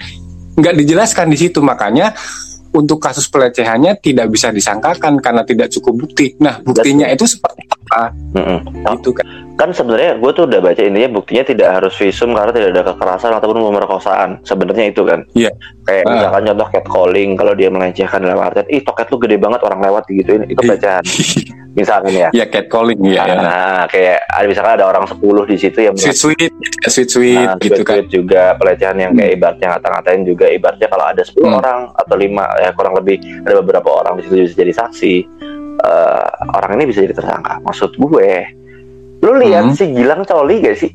nggak 0.60 0.74
dijelaskan 0.76 1.32
di 1.32 1.38
situ 1.40 1.64
makanya 1.64 2.12
untuk 2.74 2.98
kasus 2.98 3.30
pelecehannya 3.30 4.02
tidak 4.02 4.26
bisa 4.34 4.50
disangkakan 4.50 5.22
karena 5.22 5.46
tidak 5.46 5.70
cukup 5.70 6.04
bukti. 6.06 6.34
Nah 6.42 6.58
buktinya 6.58 7.06
itu 7.06 7.24
seperti 7.24 7.70
apa? 7.70 8.10
Mm-mm. 8.34 8.82
Itu 8.98 9.14
kan. 9.14 9.43
Kan 9.54 9.70
sebenarnya 9.70 10.18
gue 10.18 10.30
tuh 10.30 10.44
udah 10.44 10.58
baca 10.58 10.82
intinya 10.82 11.10
buktinya 11.12 11.44
tidak 11.44 11.68
harus 11.72 11.94
visum 11.94 12.34
karena 12.34 12.50
tidak 12.50 12.68
ada 12.74 12.82
kekerasan 12.90 13.32
ataupun 13.32 13.62
pemerkosaan 13.64 14.42
sebenarnya 14.42 14.90
itu 14.90 15.06
kan 15.06 15.22
Iya. 15.30 15.54
kayak 15.82 16.02
Ah. 16.02 16.10
misalkan 16.12 16.42
contoh 16.44 16.68
catcalling 16.68 17.30
kalau 17.34 17.52
dia 17.54 17.68
melecehkan 17.68 18.18
dalam 18.18 18.40
artian 18.40 18.66
ih 18.66 18.82
toket 18.82 19.06
lu 19.08 19.16
gede 19.16 19.38
banget 19.38 19.60
orang 19.62 19.78
lewat 19.80 20.02
gituin 20.06 20.42
itu 20.44 20.58
pelecehan 20.58 21.04
misalkan 21.78 22.12
ya 22.12 22.28
ya 22.30 22.46
catcalling 22.46 22.98
ya, 23.02 23.22
ya. 23.22 23.34
nah 23.36 23.80
kayak 23.86 24.26
ada 24.26 24.46
misalkan 24.46 24.74
ada 24.74 24.86
orang 24.86 25.06
10 25.06 25.22
di 25.44 25.56
situ 25.56 25.78
yang 25.80 25.94
sweet 25.94 26.18
sweet 26.18 26.50
sweet 26.84 27.08
sweet 27.08 27.38
Nah, 27.40 27.54
gitu 27.56 27.82
kan 27.82 27.98
tweet-tweet 27.98 28.08
juga 28.10 28.42
pelecehan 28.54 28.96
yang 28.96 29.12
kayak 29.12 29.32
ibaratnya 29.34 29.66
ngata-ngatain 29.70 30.22
juga 30.24 30.46
ibaratnya 30.48 30.88
kalau 30.88 31.06
ada 31.06 31.22
10 31.22 31.42
Hmm. 31.42 31.58
orang 31.58 31.78
atau 31.94 32.14
lima 32.14 32.46
ya 32.58 32.70
kurang 32.72 32.94
lebih 32.94 33.16
ada 33.42 33.54
beberapa 33.58 33.90
orang 33.92 34.18
di 34.18 34.22
situ 34.24 34.34
bisa 34.40 34.54
jadi 34.56 34.72
saksi 34.76 35.14
eh, 35.76 36.26
orang 36.50 36.70
ini 36.74 36.84
bisa 36.86 37.02
jadi 37.02 37.12
tersangka 37.12 37.58
maksud 37.60 37.94
gue 37.94 38.30
lu 39.24 39.32
lihat 39.40 39.72
Hmm. 39.72 39.76
si 39.76 39.84
Gilang 39.90 40.22
coli 40.22 40.60
gak 40.60 40.76
sih? 40.76 40.92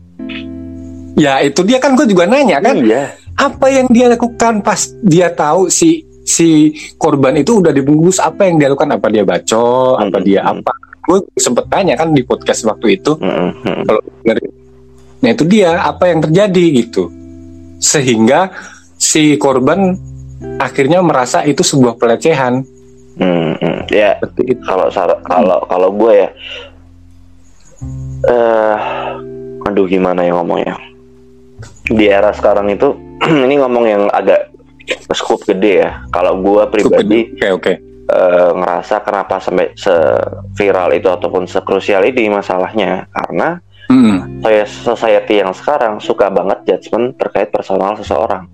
Ya 1.18 1.42
itu 1.42 1.66
dia 1.66 1.82
kan 1.82 1.98
gue 1.98 2.06
juga 2.06 2.24
nanya 2.24 2.62
kan. 2.62 2.78
Iya. 2.78 3.12
Apa 3.36 3.68
yang 3.68 3.88
dia 3.90 4.08
lakukan 4.08 4.62
pas 4.62 4.88
dia 5.02 5.28
tahu 5.34 5.68
si 5.68 6.06
si 6.24 6.72
korban 6.96 7.36
itu 7.36 7.60
udah 7.60 7.74
dibungkus? 7.74 8.22
Apa 8.22 8.48
yang 8.48 8.56
dia 8.56 8.70
lakukan? 8.72 8.96
Apa 8.96 9.08
dia 9.10 9.26
baco 9.26 9.98
apa 9.98 10.18
Hmm. 10.20 10.26
dia 10.26 10.42
apa? 10.46 10.72
Gue 11.04 11.26
sempet 11.36 11.66
tanya 11.68 11.98
kan 11.98 12.14
di 12.14 12.22
podcast 12.22 12.70
waktu 12.70 12.96
itu. 12.96 13.18
Mm-mm, 13.18 13.50
mm-mm. 13.66 13.84
kalau 13.84 14.02
dengerin. 14.22 14.52
nah 15.20 15.30
itu 15.34 15.44
dia. 15.44 15.72
Apa 15.82 16.04
yang 16.08 16.22
terjadi 16.22 16.66
gitu. 16.80 17.10
Sehingga 17.82 18.54
si 18.94 19.36
korban 19.36 19.98
akhirnya 20.56 21.02
merasa 21.02 21.44
itu 21.44 21.66
sebuah 21.66 21.98
pelecehan. 21.98 22.62
Mm-mm. 23.20 23.92
ya 23.92 24.16
seperti 24.22 24.56
itu. 24.56 24.64
kalau 24.64 24.88
kalau 25.26 25.60
kalau 25.68 25.90
gue 25.92 26.14
ya 26.24 26.30
eh 28.28 28.78
aduh 29.64 29.86
gimana 29.88 30.26
ya 30.26 30.36
ngomongnya? 30.36 30.76
Di 31.90 32.06
era 32.10 32.34
sekarang 32.36 32.68
itu 32.74 32.96
ini 33.46 33.56
ngomong 33.60 33.86
yang 33.88 34.04
agak 34.12 34.52
scoop 35.14 35.46
gede 35.46 35.86
ya. 35.86 36.04
Kalau 36.12 36.42
gue 36.42 36.64
pribadi 36.74 37.32
oke 37.38 37.48
oke. 37.62 37.74
eh, 38.10 38.52
ngerasa 38.58 38.96
kenapa 39.06 39.38
sampai 39.40 39.72
se-viral 39.78 40.90
itu 40.98 41.08
ataupun 41.08 41.46
sekrusial 41.46 42.04
ini 42.10 42.28
masalahnya. 42.34 43.06
Karena 43.14 43.62
Mm-mm. 43.90 44.46
saya 44.46 44.66
society 44.66 45.42
yang 45.42 45.54
sekarang 45.54 45.98
suka 45.98 46.30
banget 46.30 46.62
judgement 46.68 47.18
terkait 47.18 47.50
personal 47.50 47.98
seseorang 47.98 48.46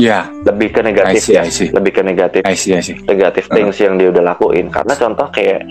ya. 0.00 0.26
Lebih 0.48 0.68
ke 0.72 0.80
negatif 0.80 1.20
I 1.20 1.20
see, 1.20 1.36
ya. 1.36 1.42
I 1.44 1.52
see. 1.52 1.68
lebih 1.68 1.92
ke 1.92 2.02
negatif. 2.02 2.40
I 2.42 2.56
see, 2.56 2.72
I 2.72 2.82
see. 2.82 2.96
negatif 3.04 3.46
things 3.52 3.76
yang 3.78 4.00
dia 4.00 4.08
udah 4.08 4.24
lakuin. 4.34 4.72
Karena 4.72 4.96
contoh 4.96 5.28
kayak 5.28 5.62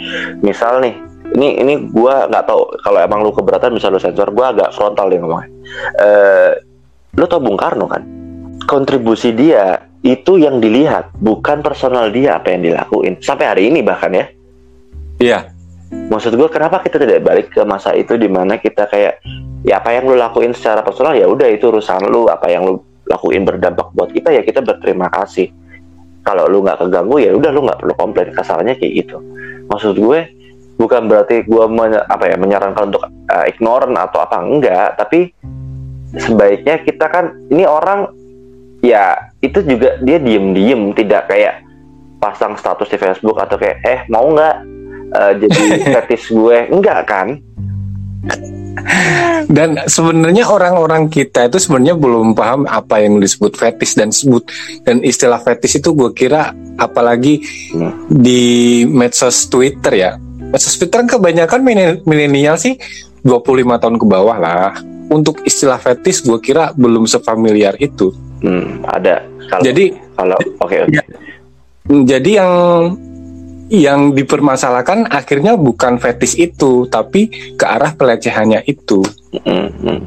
misal 0.45 0.79
nih 0.79 0.93
ini 1.33 1.61
ini 1.61 1.73
gua 1.89 2.29
nggak 2.29 2.45
tahu 2.45 2.61
kalau 2.81 2.99
emang 3.01 3.21
lu 3.21 3.33
keberatan 3.33 3.73
bisa 3.73 3.89
lu 3.89 4.01
sensor 4.01 4.29
gua 4.33 4.53
agak 4.53 4.73
frontal 4.77 5.09
nih 5.09 5.17
ngomongnya. 5.17 5.49
Eh 5.97 6.51
lu 7.17 7.25
tau 7.25 7.41
Bung 7.41 7.57
Karno 7.57 7.89
kan? 7.89 8.05
Kontribusi 8.69 9.33
dia 9.33 9.89
itu 10.05 10.39
yang 10.39 10.63
dilihat 10.63 11.11
bukan 11.19 11.59
personal 11.59 12.07
dia 12.13 12.39
apa 12.39 12.53
yang 12.53 12.71
dilakuin. 12.71 13.19
Sampai 13.19 13.49
hari 13.49 13.67
ini 13.67 13.83
bahkan 13.83 14.13
ya. 14.15 14.25
Iya. 15.19 15.39
Maksud 15.89 16.37
gue 16.37 16.49
kenapa 16.53 16.85
kita 16.85 17.01
tidak 17.01 17.25
balik 17.25 17.49
ke 17.49 17.65
masa 17.65 17.97
itu 17.97 18.13
di 18.13 18.29
mana 18.29 18.61
kita 18.61 18.85
kayak 18.85 19.19
ya 19.65 19.81
apa 19.81 19.89
yang 19.91 20.07
lu 20.07 20.15
lakuin 20.15 20.53
secara 20.55 20.85
personal 20.85 21.17
ya 21.17 21.27
udah 21.27 21.49
itu 21.49 21.67
urusan 21.67 22.07
lu 22.07 22.29
apa 22.31 22.47
yang 22.47 22.63
lu 22.63 22.79
lakuin 23.19 23.43
berdampak 23.43 23.91
buat 23.91 24.15
kita 24.15 24.31
ya 24.31 24.41
kita 24.47 24.63
berterima 24.63 25.11
kasih. 25.11 25.51
Kalau 26.23 26.47
lu 26.47 26.63
nggak 26.63 26.87
keganggu 26.87 27.19
ya 27.19 27.35
udah 27.35 27.51
lu 27.51 27.67
nggak 27.67 27.83
perlu 27.83 27.93
komplain. 27.99 28.31
Kasarnya 28.31 28.79
kayak 28.79 28.93
gitu. 29.03 29.19
Maksud 29.67 29.99
gue 29.99 30.19
bukan 30.79 31.11
berarti 31.11 31.43
gue 31.43 31.65
menye- 31.67 32.07
apa 32.07 32.31
ya 32.31 32.39
menyarankan 32.39 32.95
untuk 32.95 33.03
uh, 33.03 33.45
ignorant 33.51 33.91
atau 33.99 34.23
apa 34.23 34.39
enggak. 34.39 34.95
Tapi 34.95 35.35
sebaiknya 36.15 36.79
kita 36.87 37.11
kan 37.11 37.35
ini 37.51 37.67
orang 37.67 38.07
ya 38.79 39.19
itu 39.43 39.59
juga 39.67 39.99
dia 39.99 40.15
diem-diem 40.23 40.95
tidak 40.95 41.27
kayak 41.27 41.59
pasang 42.23 42.55
status 42.55 42.87
di 42.87 42.95
Facebook 42.95 43.35
atau 43.35 43.59
kayak 43.59 43.83
eh 43.83 43.99
mau 44.07 44.31
nggak 44.31 44.55
uh, 45.11 45.33
jadi 45.35 45.63
fetish 45.99 46.31
gue? 46.31 46.71
Enggak 46.71 47.03
kan 47.03 47.35
Dan 49.49 49.81
sebenarnya 49.83 50.45
orang-orang 50.45 51.07
kita 51.07 51.45
itu 51.45 51.57
sebenarnya 51.57 51.95
belum 51.95 52.31
paham 52.31 52.63
apa 52.63 53.01
yang 53.01 53.17
disebut 53.17 53.53
fetis 53.53 53.93
dan 53.93 54.09
sebut 54.09 54.45
dan 54.83 55.01
istilah 55.01 55.37
fetis 55.37 55.75
itu 55.75 55.91
gue 55.91 56.11
kira 56.11 56.51
apalagi 56.75 57.41
Hmm. 57.69 58.05
di 58.07 58.41
medsos 58.85 59.45
Twitter 59.45 59.93
ya. 59.95 60.11
Medsos 60.49 60.75
Twitter 60.75 61.01
kan 61.01 61.09
kebanyakan 61.09 61.61
milenial 62.03 62.55
sih 62.55 62.77
25 63.21 63.41
tahun 63.77 63.97
ke 63.97 64.05
bawah 64.05 64.37
lah. 64.37 64.73
Untuk 65.07 65.41
istilah 65.41 65.77
fetis 65.77 66.21
gue 66.21 66.37
kira 66.37 66.69
belum 66.71 67.03
sefamiliar 67.03 67.73
itu. 67.79 68.13
hmm, 68.39 68.85
ada 68.85 69.19
kalau 69.49 69.63
Jadi 69.65 69.85
kalau 70.13 70.37
oke 70.59 70.77
oke 70.79 70.93
Ya. 70.93 71.03
jadi 71.89 72.31
yang 72.37 72.53
yang 73.69 74.17
dipermasalahkan 74.17 75.05
akhirnya 75.07 75.53
bukan 75.53 76.01
fetis 76.01 76.33
itu 76.35 76.89
tapi 76.89 77.29
ke 77.55 77.65
arah 77.65 77.93
pelecehannya 77.93 78.65
itu. 78.65 79.05
Hmm, 79.29 79.69
hmm. 79.69 79.99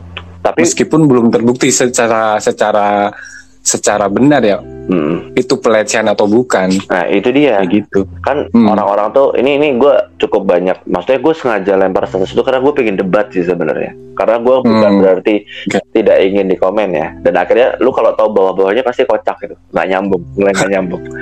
tapi 0.42 0.66
meskipun 0.66 1.07
belum 1.07 1.31
terbukti 1.31 1.71
secara 1.71 2.42
secara 2.42 3.14
secara 3.62 4.11
benar 4.11 4.42
ya 4.42 4.59
hmm, 4.87 5.35
itu 5.35 5.55
pelecehan 5.55 6.07
atau 6.07 6.25
bukan? 6.25 6.71
Nah 6.89 7.05
itu 7.07 7.29
dia. 7.31 7.61
Kayak 7.61 7.71
gitu. 7.71 8.01
Kan 8.21 8.49
Hmm. 8.51 8.67
orang-orang 8.67 9.11
tuh 9.11 9.35
ini 9.35 9.57
ini 9.57 9.77
gue 9.77 9.95
cukup 10.19 10.43
banyak. 10.45 10.83
Maksudnya 10.85 11.19
gue 11.19 11.35
sengaja 11.35 11.73
lempar 11.75 12.07
status 12.07 12.31
itu 12.31 12.41
karena 12.41 12.59
gue 12.59 12.73
pengen 12.73 12.97
debat 12.97 13.27
sih 13.29 13.43
sebenarnya. 13.43 13.93
Karena 14.12 14.37
gue 14.39 14.57
bukan 14.61 14.91
Hmm. 14.91 15.01
berarti 15.01 15.35
Oke. 15.69 15.79
tidak 15.93 16.17
ingin 16.21 16.47
di 16.47 16.57
komen 16.57 16.89
ya. 16.93 17.09
Dan 17.19 17.35
akhirnya 17.35 17.77
lu 17.79 17.91
kalau 17.91 18.12
tahu 18.12 18.29
bawah-bawahnya 18.31 18.83
pasti 18.83 19.03
kocak 19.03 19.37
gitu. 19.41 19.55
Nggak 19.71 19.87
nyambung. 19.89 20.23
Mulai 20.35 20.53
nggak 20.53 20.71
nyambung. 20.71 21.03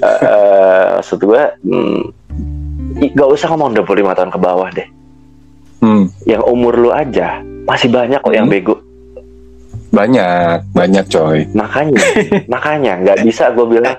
Eh, 0.00 0.18
eh, 0.22 0.84
maksud 0.96 1.20
gue 1.20 1.42
hmm, 1.60 2.00
gak 3.12 3.30
usah 3.30 3.52
ngomong 3.52 3.76
25 3.76 4.16
tahun 4.16 4.30
ke 4.30 4.38
bawah 4.38 4.68
deh. 4.72 4.88
Hmm, 5.80 6.08
yang 6.24 6.40
umur 6.44 6.72
lu 6.72 6.90
aja 6.90 7.40
masih 7.64 7.88
banyak 7.88 8.20
kok 8.20 8.32
yang 8.32 8.48
Hmm. 8.48 8.54
bego 8.54 8.74
banyak 9.90 10.62
banyak 10.74 11.04
coy. 11.10 11.46
Makanya 11.54 12.02
makanya 12.54 12.92
nggak 13.02 13.18
bisa 13.26 13.50
gue 13.54 13.66
bilang 13.66 13.98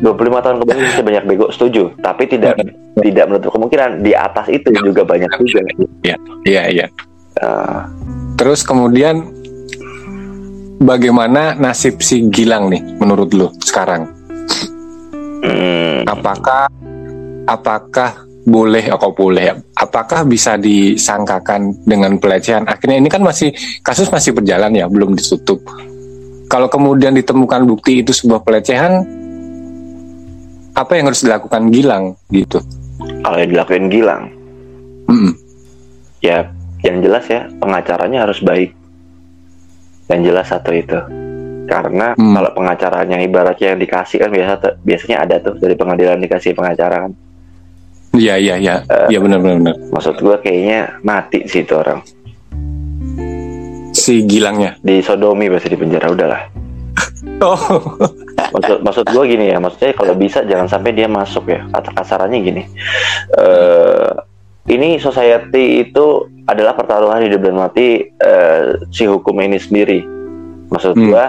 25 0.00 0.44
tahun 0.44 0.56
ke 0.60 0.64
bawah 0.68 0.80
masih 0.84 1.04
banyak 1.04 1.24
bego 1.28 1.46
setuju. 1.52 1.92
Tapi 2.00 2.28
tidak 2.28 2.60
tidak 3.00 3.24
menutup 3.28 3.50
kemungkinan 3.56 4.04
di 4.04 4.12
atas 4.12 4.46
itu 4.52 4.68
juga 4.84 5.02
banyak 5.04 5.28
juga. 5.40 5.60
Iya 6.44 6.64
iya 6.68 6.86
Eh, 7.40 7.80
terus 8.36 8.60
kemudian 8.66 9.22
bagaimana 10.82 11.56
nasib 11.56 12.02
si 12.04 12.26
Gilang 12.28 12.68
nih 12.68 12.82
menurut 13.00 13.30
lu 13.32 13.48
sekarang? 13.64 14.10
Hmm, 15.40 16.04
apakah 16.04 16.68
apakah 17.48 18.28
boleh 18.46 18.88
kok 18.88 19.14
boleh. 19.16 19.52
Apakah 19.76 20.24
bisa 20.24 20.56
disangkakan 20.56 21.84
dengan 21.84 22.16
pelecehan? 22.16 22.64
Akhirnya 22.64 22.96
ini 23.00 23.08
kan 23.12 23.20
masih 23.20 23.52
kasus 23.84 24.08
masih 24.08 24.32
berjalan 24.32 24.72
ya 24.72 24.88
belum 24.88 25.12
ditutup. 25.12 25.60
Kalau 26.50 26.66
kemudian 26.66 27.14
ditemukan 27.14 27.62
bukti 27.68 28.02
itu 28.02 28.10
sebuah 28.10 28.42
pelecehan 28.42 29.06
apa 30.74 30.92
yang 30.96 31.12
harus 31.12 31.22
dilakukan 31.22 31.68
Gilang 31.70 32.04
gitu? 32.32 32.58
Kalau 33.22 33.36
yang 33.38 33.50
dilakuin 33.52 33.86
Gilang? 33.92 34.24
Mm-mm. 35.10 35.34
ya 36.22 36.46
yang 36.86 37.02
jelas 37.02 37.26
ya 37.26 37.44
pengacaranya 37.58 38.28
harus 38.28 38.38
baik. 38.40 38.70
Yang 40.10 40.20
jelas 40.32 40.46
satu 40.50 40.70
itu. 40.74 40.98
Karena 41.70 42.18
Hmm. 42.18 42.34
kalau 42.34 42.50
pengacaranya 42.50 43.22
ibaratnya 43.22 43.74
yang 43.74 43.80
dikasih 43.80 44.26
kan 44.26 44.30
biasa 44.34 44.82
biasanya 44.82 45.16
ada 45.22 45.36
tuh 45.38 45.54
dari 45.54 45.78
pengadilan 45.78 46.18
dikasih 46.18 46.50
pengacara 46.50 47.06
kan 47.06 47.12
iya 48.16 48.34
iya 48.36 48.54
iya. 48.58 48.74
Iya 49.06 49.18
benar 49.20 49.38
benar 49.38 49.56
benar. 49.60 49.74
maksud 49.92 50.18
gue 50.18 50.36
kayaknya 50.42 50.98
mati 51.02 51.46
sih 51.46 51.62
itu 51.62 51.74
orang. 51.76 52.00
Si 53.90 54.24
Gilangnya. 54.24 54.78
Di 54.80 55.02
sodomi 55.02 55.50
pasti 55.50 55.68
di 55.70 55.78
penjara 55.78 56.08
udahlah. 56.10 56.42
Oh. 57.40 57.56
Maksud 58.52 58.84
maksud 58.84 59.04
gue 59.08 59.24
gini 59.24 59.48
ya 59.48 59.56
maksudnya 59.56 59.96
kalau 59.96 60.12
bisa 60.12 60.44
jangan 60.44 60.68
sampai 60.68 60.92
dia 60.92 61.08
masuk 61.08 61.48
ya. 61.48 61.64
Kata 61.72 61.92
kasarannya 61.96 62.38
gini. 62.40 62.62
Eh 63.36 64.08
ini 64.68 65.00
society 65.00 65.80
itu 65.80 66.28
adalah 66.44 66.76
pertaruhan 66.76 67.24
hidup 67.24 67.40
dan 67.40 67.56
mati 67.56 68.04
eh, 68.04 68.76
si 68.92 69.08
hukum 69.08 69.36
ini 69.40 69.56
sendiri. 69.56 70.04
Maksud 70.68 70.96
Hmm. 70.96 71.08
gue 71.08 71.24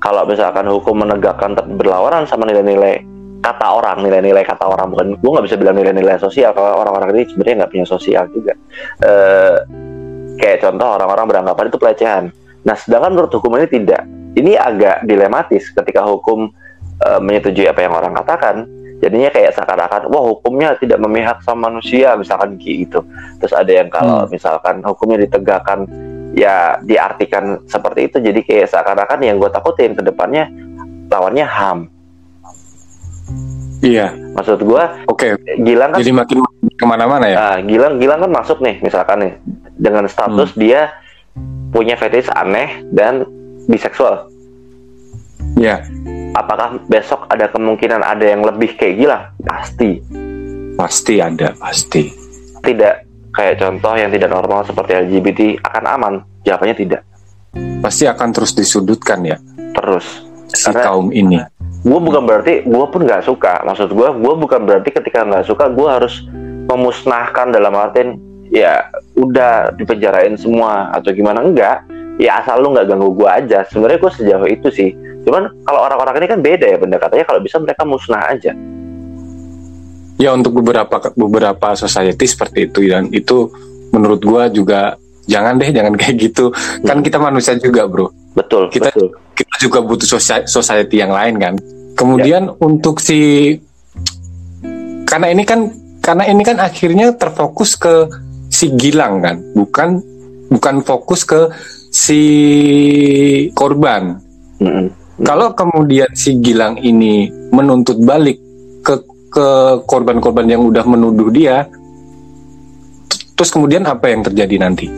kalau 0.00 0.28
misalkan 0.28 0.68
hukum 0.68 1.00
menegakkan 1.00 1.56
berlawanan 1.56 2.28
sama 2.28 2.44
nilai-nilai 2.44 3.00
kata 3.42 3.66
orang 3.66 4.02
nilai-nilai 4.02 4.44
kata 4.44 4.64
orang. 4.66 4.92
Bukan 4.92 5.06
gue 5.20 5.30
nggak 5.30 5.46
bisa 5.46 5.56
bilang 5.60 5.76
nilai-nilai 5.78 6.18
sosial 6.20 6.52
kalau 6.56 6.82
orang-orang 6.82 7.16
ini 7.16 7.22
sebenarnya 7.30 7.64
nggak 7.64 7.72
punya 7.72 7.86
sosial 7.86 8.24
juga. 8.32 8.52
Eh 9.02 9.56
kayak 10.36 10.58
contoh 10.62 10.88
orang-orang 11.00 11.26
beranggapan 11.28 11.64
itu 11.72 11.78
pelecehan. 11.80 12.24
Nah 12.66 12.76
sedangkan 12.76 13.10
menurut 13.16 13.32
hukum 13.32 13.56
ini 13.56 13.66
tidak. 13.70 14.02
Ini 14.36 14.52
agak 14.60 15.08
dilematis 15.08 15.72
ketika 15.72 16.04
hukum 16.04 16.52
eh, 17.04 17.20
menyetujui 17.20 17.66
apa 17.68 17.80
yang 17.80 17.94
orang 17.96 18.12
katakan. 18.16 18.68
Jadinya 18.96 19.28
kayak 19.28 19.52
seakan-akan 19.52 20.08
wah 20.08 20.24
hukumnya 20.24 20.72
tidak 20.80 20.96
memihak 21.04 21.44
sama 21.44 21.68
manusia 21.68 22.16
misalkan 22.16 22.56
gitu. 22.56 23.04
Terus 23.44 23.52
ada 23.52 23.68
yang 23.68 23.92
kalau 23.92 24.24
Hmm. 24.24 24.32
misalkan 24.32 24.80
hukumnya 24.80 25.20
ditegakkan 25.28 25.84
ya 26.36 26.76
diartikan 26.84 27.64
seperti 27.64 28.12
itu 28.12 28.20
jadi 28.20 28.40
kayak 28.44 28.68
seakan-akan 28.68 29.24
yang 29.24 29.40
gue 29.40 29.48
takutin 29.48 29.96
ke 29.96 30.04
depannya 30.04 30.52
lawannya 31.08 31.48
ham 31.48 31.88
Iya. 33.78 34.12
maksud 34.32 34.60
gue 34.60 34.82
Oke. 35.06 35.36
Gilang 35.58 35.90
kan 35.90 35.98
Jadi 35.98 36.12
makin 36.12 36.38
ke 36.70 36.84
mana-mana 36.84 37.24
ya. 37.24 37.36
ah, 37.36 37.56
Gilang 37.58 37.96
Gilang 37.96 38.20
kan 38.20 38.30
masuk 38.30 38.58
nih 38.58 38.80
misalkan 38.80 39.18
nih 39.18 39.32
dengan 39.74 40.04
status 40.04 40.52
dia 40.52 40.92
punya 41.68 41.94
fetish 41.94 42.28
aneh 42.30 42.84
dan 42.88 43.24
biseksual 43.66 44.28
Iya. 45.54 45.84
apakah 46.32 46.80
besok 46.86 47.24
ada 47.26 47.48
kemungkinan 47.48 48.00
ada 48.00 48.24
yang 48.24 48.40
lebih 48.40 48.74
kayak 48.74 48.96
Gilang 48.96 49.24
pasti 49.42 50.00
Pasti 50.76 51.16
ada, 51.16 51.56
pasti. 51.56 52.12
tidak 52.60 53.08
kayak 53.30 53.56
contoh 53.56 53.94
yang 53.94 54.08
tidak 54.08 54.28
normal 54.28 54.60
seperti 54.60 54.92
LGBT 54.94 55.40
akan 55.62 55.84
aman 55.86 56.14
jawabannya 56.42 56.76
tidak 56.76 57.00
Pasti 57.78 58.04
akan 58.04 58.28
terus 58.30 58.52
disudutkan 58.52 59.20
ya 59.22 59.36
terus 59.72 60.04
si 60.48 60.64
Karena- 60.66 60.84
kaum 60.84 61.08
ini. 61.10 61.40
Gue 61.86 61.98
bukan 62.02 62.22
berarti 62.26 62.66
gue 62.66 62.86
pun 62.90 63.00
nggak 63.06 63.22
suka. 63.22 63.62
Maksud 63.62 63.94
gue 63.94 64.08
gue 64.18 64.34
bukan 64.34 64.60
berarti 64.66 64.90
ketika 64.90 65.22
nggak 65.22 65.46
suka 65.46 65.70
gue 65.70 65.86
harus 65.86 66.26
memusnahkan 66.66 67.54
dalam 67.54 67.70
artian 67.78 68.18
ya 68.50 68.90
udah 69.14 69.70
dipenjarain 69.78 70.34
semua 70.34 70.90
atau 70.90 71.14
gimana. 71.14 71.46
Enggak. 71.46 71.86
Ya 72.18 72.42
asal 72.42 72.58
lu 72.58 72.74
nggak 72.74 72.90
ganggu 72.90 73.14
gue 73.14 73.28
aja. 73.30 73.62
Sebenarnya 73.70 74.02
gue 74.02 74.12
sejauh 74.18 74.48
itu 74.50 74.68
sih. 74.74 74.90
Cuman 75.22 75.46
kalau 75.62 75.86
orang-orang 75.86 76.22
ini 76.22 76.26
kan 76.26 76.40
beda 76.42 76.66
ya 76.66 76.78
pendekatannya 76.82 77.26
kalau 77.26 77.38
bisa 77.38 77.62
mereka 77.62 77.86
musnah 77.86 78.34
aja. 78.34 78.50
Ya 80.16 80.32
untuk 80.32 80.58
beberapa 80.58 80.96
beberapa 81.12 81.76
society 81.76 82.24
seperti 82.24 82.72
itu 82.72 82.88
dan 82.88 83.12
itu 83.12 83.52
menurut 83.92 84.20
gua 84.24 84.48
juga 84.48 84.96
jangan 85.26 85.58
deh 85.58 85.70
jangan 85.70 85.94
kayak 85.94 86.16
gitu. 86.18 86.50
Kan 86.82 87.02
kita 87.02 87.18
manusia 87.18 87.54
juga, 87.58 87.86
Bro. 87.86 88.10
betul 88.34 88.68
Kita- 88.68 88.90
betul 88.92 89.10
Kita 89.36 89.54
juga 89.60 89.84
butuh 89.84 90.08
soci- 90.08 90.48
society 90.48 90.96
yang 90.96 91.12
lain 91.12 91.36
kan. 91.36 91.54
Kemudian 91.92 92.48
untuk 92.56 93.00
si 93.00 93.52
karena 95.04 95.28
ini 95.28 95.44
kan 95.44 95.68
karena 96.00 96.24
ini 96.24 96.40
kan 96.40 96.56
akhirnya 96.56 97.12
terfokus 97.16 97.76
ke 97.76 98.08
si 98.48 98.72
Gilang 98.76 99.20
kan, 99.20 99.36
bukan 99.52 100.00
bukan 100.48 100.74
fokus 100.80 101.28
ke 101.28 101.52
si 101.92 102.20
korban. 103.52 104.20
Mm-mm. 104.60 104.88
Kalau 105.20 105.52
kemudian 105.52 106.08
si 106.12 106.36
Gilang 106.40 106.80
ini 106.80 107.28
menuntut 107.52 108.00
balik 108.00 108.40
ke 108.80 109.00
ke 109.32 109.48
korban-korban 109.84 110.48
yang 110.48 110.64
udah 110.64 110.84
menuduh 110.84 111.28
dia, 111.28 111.68
terus 113.36 113.52
kemudian 113.52 113.84
apa 113.84 114.08
yang 114.12 114.24
terjadi 114.24 114.56
nanti? 114.64 114.88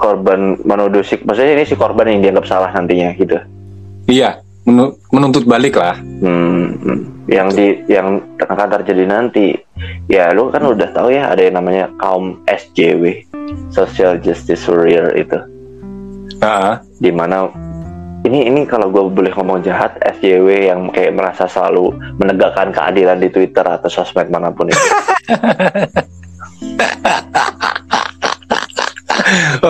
Korban 0.00 0.56
menuduh 0.64 1.04
si 1.04 1.20
maksudnya 1.20 1.60
ini 1.60 1.64
si 1.68 1.76
korban 1.76 2.08
yang 2.08 2.24
dianggap 2.24 2.48
salah 2.48 2.72
nantinya 2.72 3.12
gitu? 3.20 3.36
Iya, 4.08 4.40
menu- 4.64 4.96
menuntut 5.12 5.44
balik 5.44 5.76
lah. 5.76 6.00
Hmm, 6.00 6.80
hmm. 6.80 7.00
yang 7.28 7.52
di 7.52 7.76
yang 7.86 8.24
akan 8.40 8.68
terjadi 8.80 9.04
nanti. 9.04 9.52
Ya 10.08 10.32
lu 10.32 10.48
kan 10.48 10.64
udah 10.64 10.88
tahu 10.96 11.12
ya 11.12 11.28
ada 11.28 11.44
yang 11.44 11.60
namanya 11.60 11.92
kaum 12.00 12.40
SJW 12.48 13.28
Social 13.68 14.16
Justice 14.18 14.64
Warrior 14.66 15.12
itu. 15.14 15.38
Nah, 16.40 16.80
di 16.98 17.12
mana 17.12 17.52
ini 18.24 18.48
ini 18.52 18.68
kalau 18.68 18.92
gue 18.92 19.00
boleh 19.08 19.32
ngomong 19.32 19.64
jahat 19.64 19.96
SJW 20.00 20.68
yang 20.68 20.92
kayak 20.92 21.16
merasa 21.16 21.48
selalu 21.48 21.96
menegakkan 22.20 22.72
keadilan 22.72 23.16
di 23.16 23.32
Twitter 23.32 23.64
atau 23.64 23.88
sosmed 23.88 24.28
mana 24.28 24.52
pun 24.52 24.68
itu 24.68 24.80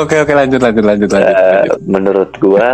oke 0.00 0.16
oke 0.18 0.32
lanjut 0.32 0.60
lanjut 0.60 0.84
lanjut 0.84 1.08
lanjut. 1.08 1.34
Lanjut. 1.34 1.78
menurut 1.84 2.30
gue 2.34 2.68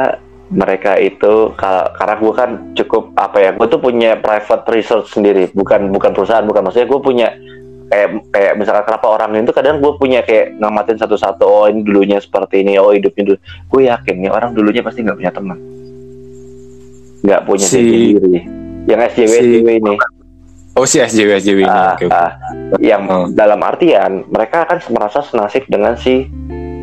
mereka 0.47 0.95
itu 0.97 1.50
kalau 1.54 1.90
karena 1.92 2.14
gue 2.16 2.33
kan 2.33 2.50
cukup 2.75 3.11
apa 3.14 3.37
ya 3.40 3.50
gue 3.50 3.66
tuh 3.66 3.78
punya 3.78 4.14
private 4.16 4.64
research 4.68 5.11
sendiri 5.11 5.50
bukan 5.50 5.90
bukan 5.90 6.11
perusahaan 6.11 6.42
bukan 6.42 6.62
maksudnya 6.62 6.87
gue 6.87 7.00
punya 7.00 7.28
kayak 7.87 8.09
kayak 8.30 8.52
misalkan 8.54 8.85
kenapa 8.85 9.06
orang 9.09 9.30
itu 9.40 9.50
kadang 9.50 9.78
gue 9.78 9.92
punya 9.95 10.23
kayak 10.23 10.54
ngamatin 10.56 10.97
satu-satu 10.97 11.42
oh 11.42 11.66
ini 11.66 11.83
dulunya 11.83 12.18
seperti 12.18 12.62
ini 12.62 12.78
oh 12.78 12.90
hidupnya 12.90 13.35
dulu 13.35 13.38
gue 13.42 13.80
yakin 13.85 14.14
nih 14.18 14.30
orang 14.30 14.50
dulunya 14.52 14.82
pasti 14.82 15.02
nggak 15.02 15.19
punya 15.19 15.32
teman 15.32 15.58
nggak 17.23 17.41
punya 17.43 17.67
Si- 17.67 17.78
diri 17.78 17.99
sendiri 18.12 18.41
yang 18.86 19.00
SJW 19.02 19.26
si- 19.28 19.39
SJW 19.41 19.69
ini 19.76 19.95
Oh 20.76 20.84
si 20.84 21.00
SJW 21.00 21.41
SJW 21.41 21.58
ini. 21.58 21.73
Ah, 21.73 21.97
oke. 21.97 22.04
ah, 22.12 22.30
yang 22.84 23.08
Oh. 23.08 23.25
dalam 23.32 23.56
artian 23.65 24.28
mereka 24.28 24.69
akan 24.69 24.76
merasa 24.93 25.25
senasib 25.25 25.65
dengan 25.67 25.97
si 25.97 26.28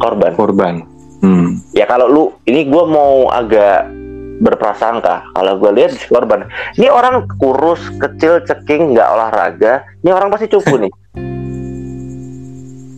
korban 0.04 0.32
Korban. 0.34 0.74
Hmm. 1.20 1.56
ya 1.72 1.86
kalau 1.86 2.06
lu 2.06 2.24
ini 2.44 2.64
gue 2.64 2.84
mau 2.86 3.32
agak 3.32 3.88
berprasangka 4.36 5.24
kalau 5.32 5.56
gue 5.56 5.72
lihat 5.74 5.96
korban 6.06 6.44
ini 6.76 6.88
orang 6.88 7.24
kurus 7.34 7.80
kecil 7.96 8.44
ceking 8.44 8.92
nggak 8.92 9.08
olahraga 9.08 9.74
ini 10.00 10.12
orang 10.12 10.28
pasti 10.28 10.48
cupu 10.48 10.76
nih 10.78 10.92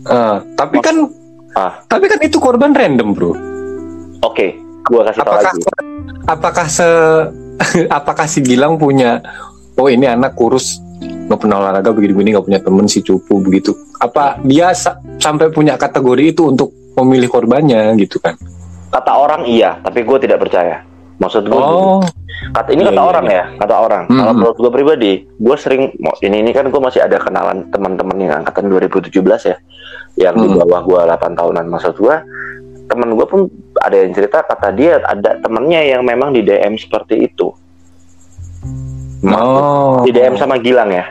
Eh, 0.06 0.38
tapi 0.54 0.78
kan 0.80 0.96
Ah. 1.56 1.82
tapi 1.88 2.06
kan 2.06 2.20
itu 2.20 2.36
korban 2.36 2.70
random, 2.70 3.16
Bro. 3.16 3.32
oke 4.22 4.48
gue 4.84 5.02
kasih 5.02 5.18
tau 5.18 5.34
Apakah 5.34 5.50
lagi 5.50 5.62
apakah 6.28 6.68
se 6.68 6.90
apakah 7.90 8.26
si 8.28 8.40
Gilang 8.40 8.76
punya 8.76 9.24
oh 9.74 9.88
ini 9.88 10.06
anak 10.06 10.36
kurus 10.36 10.78
nggak 11.26 11.40
pernah 11.40 11.58
olahraga 11.58 11.90
begini-begini 11.90 12.36
nggak 12.36 12.46
punya 12.46 12.60
temen 12.60 12.86
si 12.86 13.00
cupu 13.00 13.40
begitu 13.40 13.72
apa 13.98 14.38
dia 14.44 14.70
sa- 14.72 15.02
sampai 15.18 15.50
punya 15.50 15.74
kategori 15.74 16.24
itu 16.28 16.44
untuk 16.46 16.70
memilih 17.02 17.30
korbannya 17.30 17.96
gitu 18.00 18.18
kan. 18.20 18.36
Kata 18.92 19.12
orang 19.12 19.44
iya 19.46 19.80
tapi 19.80 20.04
gue 20.04 20.18
tidak 20.20 20.40
percaya. 20.42 20.84
Maksud 21.16 21.48
gue 21.48 21.56
oh. 21.56 22.04
Kata 22.52 22.76
ini 22.76 22.84
Iya, 22.84 22.92
kata 22.92 23.00
iya, 23.00 23.08
orang 23.08 23.26
iya. 23.26 23.36
ya 23.36 23.46
kata 23.64 23.76
orang. 23.80 24.04
Hmm, 24.12 24.18
kalau 24.20 24.34
menurut 24.36 24.58
gue 24.60 24.72
pribadi 24.72 25.12
gue 25.24 25.56
sering 25.56 25.84
ini 26.20 26.38
ini 26.44 26.52
kan 26.52 26.68
gue 26.68 26.82
masih 26.84 27.02
ada 27.04 27.16
kenalan 27.18 27.68
teman-teman 27.72 28.18
yang 28.20 28.34
angkatan 28.44 28.68
2017 28.68 29.12
ya 29.48 29.58
yang 30.20 30.36
di 30.36 30.48
Hmm. 30.48 30.60
bawah 30.64 30.82
gue 30.84 31.00
8 31.08 31.36
tahunan. 31.36 31.66
Maksud 31.68 31.96
gue 31.96 32.16
temen 32.86 33.10
gue 33.16 33.26
pun 33.26 33.48
ada 33.82 33.96
yang 33.98 34.12
cerita 34.14 34.44
kata 34.44 34.70
dia 34.72 35.00
ada 35.02 35.40
temennya 35.40 35.82
yang 35.96 36.02
memang 36.06 36.36
di 36.36 36.44
DM 36.44 36.76
seperti 36.76 37.26
itu. 37.26 37.50
Oh 39.26 40.04
di 40.06 40.12
DM 40.14 40.38
sama 40.38 40.60
Gilang 40.62 40.92
ya? 40.94 41.06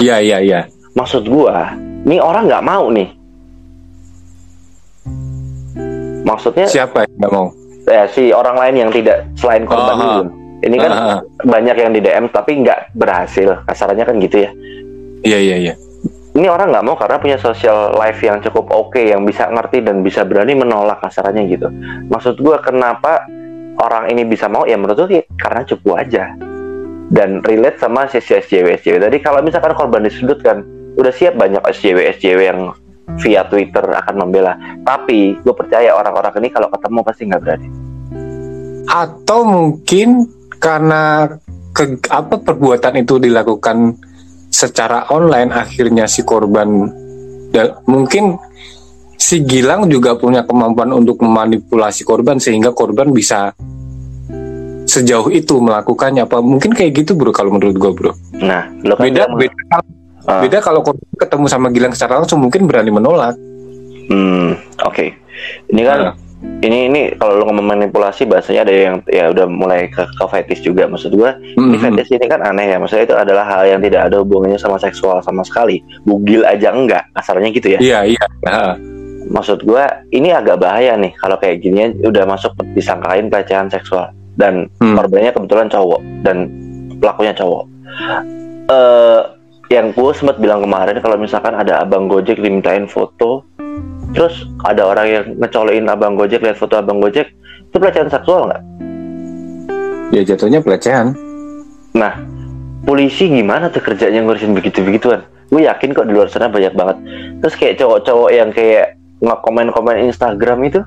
Iya 0.00 0.16
iya 0.22 0.38
iya. 0.40 0.60
Maksud 0.96 1.28
gua 1.28 1.74
ini 2.06 2.16
orang 2.16 2.48
nggak 2.48 2.64
mau 2.64 2.88
nih 2.88 3.10
maksudnya 6.26 6.66
siapa 6.68 7.04
yang 7.06 7.12
nggak 7.18 7.32
mau? 7.32 7.48
Ya, 7.88 8.04
si 8.06 8.30
orang 8.30 8.56
lain 8.60 8.74
yang 8.86 8.90
tidak 8.92 9.26
selain 9.34 9.64
korban 9.66 9.96
Oh, 9.98 10.22
ini 10.22 10.40
ini 10.60 10.76
kan 10.76 10.92
Ah, 10.92 11.02
ah. 11.16 11.18
banyak 11.42 11.76
yang 11.80 11.90
di 11.96 12.00
DM 12.04 12.28
tapi 12.28 12.60
nggak 12.60 12.92
berhasil. 12.94 13.64
Kasarannya 13.64 14.04
kan 14.04 14.16
gitu 14.20 14.44
ya. 14.44 14.50
Iya 15.24 15.38
iya 15.40 15.56
iya. 15.56 15.74
Ini 16.30 16.46
orang 16.46 16.70
nggak 16.70 16.86
mau 16.86 16.94
karena 16.94 17.18
punya 17.18 17.36
social 17.40 17.96
life 17.96 18.20
yang 18.22 18.38
cukup 18.44 18.70
oke 18.70 19.00
yang 19.00 19.26
bisa 19.26 19.50
ngerti 19.50 19.82
dan 19.82 20.04
bisa 20.06 20.22
berani 20.22 20.54
menolak 20.54 21.02
kasarannya 21.02 21.48
gitu. 21.50 21.66
Maksud 22.12 22.38
gua 22.38 22.62
kenapa 22.62 23.26
orang 23.80 24.12
ini 24.12 24.22
bisa 24.28 24.46
mau? 24.46 24.68
Ya 24.68 24.76
menurut 24.76 25.08
gue 25.08 25.24
karena 25.40 25.64
cukup 25.64 25.98
aja. 25.98 26.30
Dan 27.10 27.42
relate 27.42 27.82
sama 27.82 28.06
si 28.06 28.22
si 28.22 28.38
SJW 28.38 28.78
SJW 28.78 29.10
tadi. 29.10 29.18
Kalau 29.18 29.42
misalkan 29.42 29.74
korban 29.74 30.06
disudutkan 30.06 30.62
udah 30.94 31.10
siap 31.10 31.34
banyak 31.34 31.58
SJW 31.66 32.14
SJW 32.20 32.40
yang 32.46 32.60
via 33.18 33.42
Twitter 33.48 33.82
akan 33.82 34.14
membela. 34.26 34.54
Tapi 34.86 35.34
gue 35.42 35.54
percaya 35.54 35.96
orang-orang 35.96 36.32
ini 36.44 36.48
kalau 36.54 36.68
ketemu 36.70 36.98
pasti 37.02 37.22
nggak 37.26 37.42
berani. 37.42 37.68
Atau 38.90 39.40
mungkin 39.46 40.08
karena 40.60 41.26
ke, 41.72 41.98
apa 42.10 42.36
perbuatan 42.38 43.00
itu 43.00 43.18
dilakukan 43.18 43.96
secara 44.50 45.08
online 45.14 45.54
akhirnya 45.54 46.10
si 46.10 46.26
korban 46.26 46.90
dan 47.54 47.80
mungkin 47.86 48.34
si 49.14 49.46
Gilang 49.46 49.86
juga 49.86 50.18
punya 50.18 50.42
kemampuan 50.42 50.90
untuk 50.90 51.22
memanipulasi 51.22 52.02
korban 52.02 52.42
sehingga 52.42 52.74
korban 52.74 53.14
bisa 53.14 53.54
sejauh 54.90 55.30
itu 55.30 55.62
melakukannya. 55.62 56.26
Apa 56.26 56.42
mungkin 56.42 56.74
kayak 56.74 57.04
gitu 57.04 57.14
bro 57.14 57.30
kalau 57.30 57.54
menurut 57.54 57.76
gue 57.78 57.90
bro? 57.94 58.12
Nah 58.42 58.66
lo 58.82 58.98
kan 58.98 59.06
beda 59.06 59.30
beda 59.38 59.99
Ah. 60.22 60.40
beda 60.40 60.58
kalau 60.58 60.80
ketemu 61.14 61.46
sama 61.46 61.68
Gilang 61.68 61.92
secara 61.92 62.18
langsung 62.18 62.38
mungkin 62.38 62.64
berani 62.64 62.88
menolak 62.88 63.34
Hmm, 64.06 64.58
oke. 64.82 65.06
Ini 65.70 65.82
kan 65.86 65.98
Nah. 66.02 66.14
ini 66.60 66.90
ini 66.90 67.00
kalau 67.14 67.38
lu 67.38 67.46
ngomong 67.46 67.62
manipulasi 67.70 68.26
bahasanya 68.26 68.66
ada 68.66 68.74
yang 68.74 68.96
ya 69.06 69.30
udah 69.30 69.46
mulai 69.46 69.86
ke, 69.86 70.02
ke 70.02 70.24
fetish 70.26 70.66
juga 70.66 70.84
maksud 70.84 71.14
gua. 71.14 71.38
Mhm. 71.54 71.62
Ini 71.62 71.76
fetish 71.78 72.10
ini 72.12 72.26
kan 72.26 72.42
aneh 72.42 72.74
ya. 72.74 72.76
Maksudnya 72.76 73.06
itu 73.06 73.14
adalah 73.14 73.46
hal 73.46 73.62
yang 73.68 73.78
tidak 73.78 74.10
ada 74.10 74.18
hubungannya 74.18 74.58
sama 74.58 74.76
seksual 74.76 75.22
sama 75.22 75.40
sekali. 75.40 75.78
Bugil 76.02 76.42
aja 76.42 76.74
enggak, 76.74 77.06
kasarnya 77.12 77.48
gitu 77.50 77.68
ya. 77.70 77.78
iya 77.78 77.98
iya 78.04 78.24
Nah, 78.42 78.74
Maksud 79.30 79.62
gua 79.62 79.86
ini 80.10 80.34
agak 80.34 80.58
bahaya 80.58 80.98
nih 80.98 81.14
kalau 81.14 81.38
kayak 81.38 81.62
gini 81.62 81.94
udah 82.02 82.26
masuk 82.26 82.50
disangkain 82.74 83.30
pelecehan 83.30 83.70
seksual 83.70 84.10
dan 84.34 84.66
Hmm. 84.82 84.98
korbannya 84.98 85.30
kebetulan 85.30 85.70
cowok 85.70 86.02
dan 86.26 86.50
pelakunya 86.98 87.30
cowok. 87.30 87.62
eh 88.66 89.20
yang 89.70 89.94
gue 89.94 90.12
sempat 90.12 90.42
bilang 90.42 90.66
kemarin 90.66 90.98
kalau 90.98 91.14
misalkan 91.14 91.54
ada 91.54 91.86
abang 91.86 92.10
Gojek 92.10 92.42
dimintain 92.42 92.90
foto, 92.90 93.46
terus 94.10 94.50
ada 94.66 94.82
orang 94.82 95.06
yang 95.06 95.24
ngecolokin 95.38 95.86
abang 95.86 96.18
Gojek 96.18 96.42
lihat 96.42 96.58
foto 96.58 96.74
abang 96.74 96.98
Gojek, 96.98 97.30
itu 97.70 97.76
pelecehan 97.78 98.10
seksual 98.10 98.50
nggak? 98.50 98.62
Ya 100.10 100.26
jatuhnya 100.26 100.58
pelecehan. 100.58 101.14
Nah, 101.94 102.18
polisi 102.82 103.30
gimana 103.30 103.70
tuh 103.70 103.78
kerjanya 103.78 104.26
ngurusin 104.26 104.58
begitu-begituan? 104.58 105.22
Gue 105.54 105.70
yakin 105.70 105.94
kok 105.94 106.10
di 106.10 106.18
luar 106.18 106.26
sana 106.26 106.50
banyak 106.50 106.74
banget. 106.74 106.96
Terus 107.38 107.54
kayak 107.54 107.78
cowok-cowok 107.78 108.30
yang 108.34 108.50
kayak 108.50 108.98
nge-komen-komen 109.22 110.10
Instagram 110.10 110.66
itu, 110.66 110.82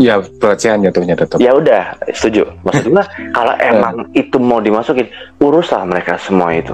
Ya 0.00 0.16
pelecehan 0.16 0.80
jatuhnya 0.80 1.12
tetap. 1.12 1.42
ya 1.42 1.52
udah 1.52 1.92
setuju. 2.14 2.48
Maksud 2.62 2.88
gue 2.88 3.04
kalau 3.36 3.52
emang 3.58 4.06
itu 4.14 4.38
mau 4.38 4.62
dimasukin, 4.62 5.10
uruslah 5.42 5.82
mereka 5.84 6.14
semua 6.16 6.54
itu. 6.54 6.72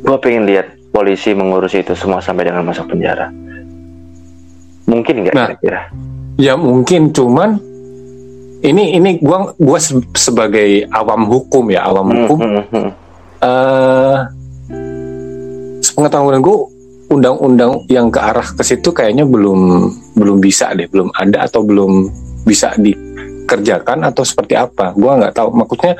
Gue 0.00 0.16
pengen 0.18 0.44
lihat 0.44 0.66
polisi 0.90 1.32
mengurus 1.32 1.72
itu 1.72 1.92
semua 1.92 2.18
sampai 2.18 2.48
dengan 2.48 2.64
masuk 2.64 2.88
penjara. 2.88 3.28
Mungkin 4.84 5.14
nggak 5.22 5.34
Nah. 5.34 5.48
kira-kira? 5.48 5.80
Ya 6.34 6.56
mungkin 6.56 7.10
cuman 7.10 7.60
ini 8.60 8.92
ini 8.92 9.10
gua 9.18 9.52
gua 9.54 9.78
se- 9.78 10.02
sebagai 10.14 10.84
awam 10.90 11.24
hukum 11.24 11.68
ya 11.68 11.84
awam 11.84 12.08
Hmm, 12.08 12.18
hukum 12.18 12.38
hmm, 12.38 12.64
hmm. 12.66 12.88
eh 13.40 14.18
sepengetahuan 15.80 16.40
gue 16.40 16.56
undang-undang 17.08 17.72
yang 17.86 18.08
ke 18.08 18.20
arah 18.20 18.44
ke 18.46 18.62
situ 18.62 18.88
kayaknya 18.90 19.24
belum 19.24 19.88
belum 20.14 20.38
bisa 20.38 20.72
deh 20.72 20.86
belum 20.86 21.08
ada 21.12 21.44
atau 21.44 21.60
belum 21.60 22.08
bisa 22.42 22.72
dikerjakan 22.76 24.04
atau 24.06 24.22
seperti 24.22 24.54
apa 24.54 24.92
gua 24.92 25.18
nggak 25.18 25.34
tahu 25.34 25.48
maksudnya 25.52 25.96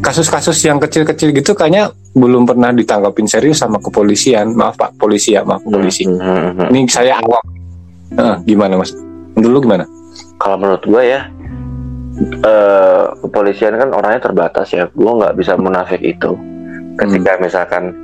kasus-kasus 0.00 0.56
yang 0.64 0.80
kecil-kecil 0.80 1.30
gitu 1.30 1.52
kayaknya 1.52 1.92
belum 2.16 2.48
pernah 2.48 2.72
ditangkapin 2.72 3.28
serius 3.28 3.60
sama 3.60 3.78
kepolisian 3.78 4.56
maaf 4.56 4.74
pak 4.74 4.96
polisi 4.96 5.36
ya 5.36 5.44
maaf 5.44 5.62
polisi 5.62 6.08
Hmm, 6.08 6.18
hmm, 6.18 6.50
hmm. 6.56 6.68
ini 6.72 6.80
saya 6.88 7.20
awam 7.20 7.44
Eh, 8.10 8.36
gimana 8.42 8.74
mas 8.74 8.90
dulu 9.38 9.62
gimana 9.62 9.86
Kalau 10.42 10.58
menurut 10.58 10.82
gue 10.82 11.02
ya, 11.04 11.30
eh 12.42 13.04
kepolisian 13.22 13.78
kan 13.78 13.94
orangnya 13.94 14.26
terbatas 14.26 14.72
ya. 14.74 14.88
Gue 14.90 15.12
nggak 15.14 15.36
bisa 15.38 15.54
munafik 15.54 16.00
itu. 16.02 16.34
Ketika 16.98 17.38
misalkan 17.38 17.94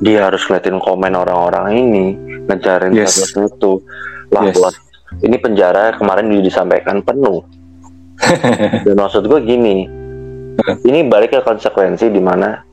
dia 0.00 0.24
harus 0.24 0.40
ngeliatin 0.48 0.80
komen 0.80 1.12
orang-orang 1.12 1.76
ini, 1.76 2.06
ngejarin 2.48 2.96
Yes. 2.96 3.20
satu 3.20 3.46
itu, 3.46 3.72
lah 4.32 4.48
Yes. 4.48 4.56
buat 4.56 4.74
ini 5.20 5.36
penjara 5.36 5.92
kemarin 5.98 6.30
disampaikan 6.40 7.02
penuh. 7.04 7.44
Dan 8.86 8.96
maksud 8.96 9.28
gue 9.28 9.40
gini, 9.44 9.84
ini 10.84 11.06
balik 11.08 11.36
ke 11.36 11.40
konsekuensi 11.44 12.08
di 12.12 12.22
mana 12.22 12.70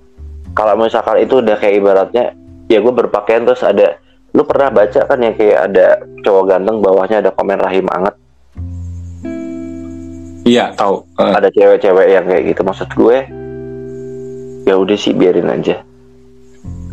kalau 0.58 0.74
misalkan 0.74 1.22
itu 1.22 1.38
udah 1.38 1.54
kayak 1.62 1.76
ibaratnya, 1.78 2.34
ya 2.66 2.82
gue 2.82 2.90
berpakaian 2.90 3.46
terus 3.46 3.62
ada, 3.62 4.02
lu 4.34 4.42
pernah 4.42 4.74
baca 4.74 5.06
kan 5.06 5.22
yang 5.22 5.38
kayak 5.38 5.70
ada 5.70 6.02
cowok 6.26 6.44
ganteng 6.50 6.82
bawahnya 6.82 7.22
ada 7.22 7.30
komen 7.30 7.62
rahim 7.62 7.86
anget? 7.94 8.16
Iya 10.48 10.74
tahu. 10.74 11.06
Eh, 11.20 11.34
ada 11.38 11.50
cewek-cewek 11.52 12.08
yang 12.08 12.26
kayak 12.26 12.44
gitu. 12.56 12.62
Maksud 12.66 12.90
gue 12.96 13.18
ya 14.66 14.76
udah 14.80 14.98
sih 14.98 15.14
biarin 15.14 15.52
aja. 15.52 15.84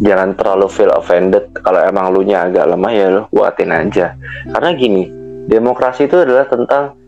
Jangan 0.02 0.34
terlalu 0.34 0.66
feel 0.68 0.90
offended. 0.90 1.54
Kalau 1.62 1.80
emang 1.80 2.10
lu 2.10 2.26
nya 2.26 2.50
agak 2.50 2.66
lemah 2.66 2.92
ya 2.92 3.06
lu 3.14 3.22
buatin 3.30 3.70
aja. 3.70 4.18
Karena 4.50 4.70
gini 4.74 5.06
demokrasi 5.46 6.10
itu 6.10 6.18
adalah 6.18 6.50
tentang 6.50 6.98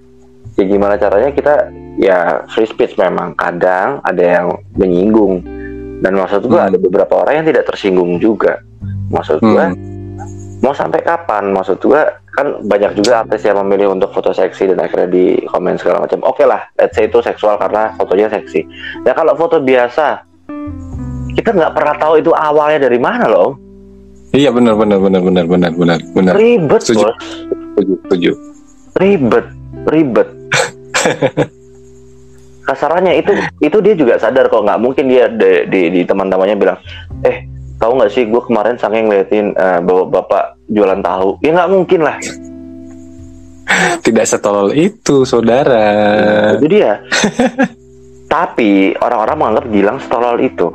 ya 0.57 0.65
gimana 0.65 0.97
caranya 0.97 1.31
kita 1.31 1.55
ya 1.97 2.45
free 2.53 2.69
speech 2.69 2.97
memang 2.97 3.33
kadang 3.37 4.01
ada 4.03 4.23
yang 4.23 4.47
menyinggung. 4.77 5.41
Dan 5.97 6.13
maksud 6.13 6.45
gue 6.45 6.61
Hmm. 6.61 6.69
ada 6.69 6.77
beberapa 6.77 7.25
orang 7.25 7.41
yang 7.41 7.47
tidak 7.49 7.73
tersinggung 7.73 8.21
juga. 8.21 8.61
Maksud 9.09 9.41
gue 9.41 9.65
hmm, 9.65 10.61
mau 10.61 10.77
sampai 10.77 11.01
kapan? 11.01 11.57
Maksud 11.57 11.81
gua 11.81 12.05
kan 12.37 12.61
banyak 12.69 13.01
juga 13.01 13.25
artis 13.25 13.49
yang 13.49 13.57
memilih 13.65 13.97
untuk 13.97 14.13
foto 14.13 14.29
seksi 14.29 14.69
dan 14.69 14.85
akhirnya 14.85 15.09
di 15.09 15.41
komen 15.49 15.81
segala 15.81 16.05
macam. 16.05 16.21
Oke 16.21 16.45
lah 16.45 16.69
let's 16.77 16.93
say 16.93 17.09
itu 17.09 17.17
seksual 17.25 17.57
karena 17.57 17.97
fotonya 17.97 18.29
seksi. 18.29 18.61
Ya 19.09 19.17
kalau 19.17 19.33
foto 19.41 19.57
biasa 19.57 20.21
kita 21.33 21.57
nggak 21.57 21.73
pernah 21.73 21.97
tahu 21.97 22.21
itu 22.21 22.37
awalnya 22.37 22.85
dari 22.93 23.01
mana 23.01 23.25
loh. 23.25 23.57
Iya 24.37 24.53
benar 24.53 24.77
benar 24.77 25.01
benar 25.01 25.23
benar 25.25 25.45
benar 25.49 25.73
benar 25.73 25.99
benar. 26.13 26.35
Ribet 26.37 26.85
Setuju. 26.85 27.09
bos. 27.09 27.17
Setuju 27.73 27.93
setuju. 28.05 28.33
Ribet 29.01 29.47
ribet. 29.85 30.29
Kasarannya 32.67 33.23
itu 33.23 33.31
itu 33.63 33.79
dia 33.79 33.95
juga 33.95 34.19
sadar 34.19 34.51
kok 34.51 34.67
nggak 34.67 34.81
mungkin 34.83 35.07
dia 35.07 35.31
di, 35.31 35.71
di, 35.71 35.81
di 35.95 36.01
teman-temannya 36.03 36.57
bilang 36.59 36.79
eh 37.23 37.47
tahu 37.79 37.95
nggak 37.95 38.11
sih 38.11 38.27
gue 38.27 38.43
kemarin 38.43 38.75
saking 38.75 39.07
ngeliatin 39.07 39.47
eh, 39.55 39.81
bawa 39.85 40.05
bapak 40.09 40.45
jualan 40.67 41.01
tahu. 41.05 41.39
Ya 41.45 41.55
nggak 41.55 41.71
mungkin 41.71 42.01
lah. 42.03 42.17
Tidak 44.07 44.27
setolol 44.27 44.75
itu 44.75 45.23
saudara. 45.23 46.55
Itu 46.59 46.67
dia. 46.67 46.99
Tapi 48.35 48.99
orang-orang 48.99 49.37
menganggap 49.39 49.65
Gilang 49.71 49.99
setolol 50.03 50.37
itu. 50.43 50.69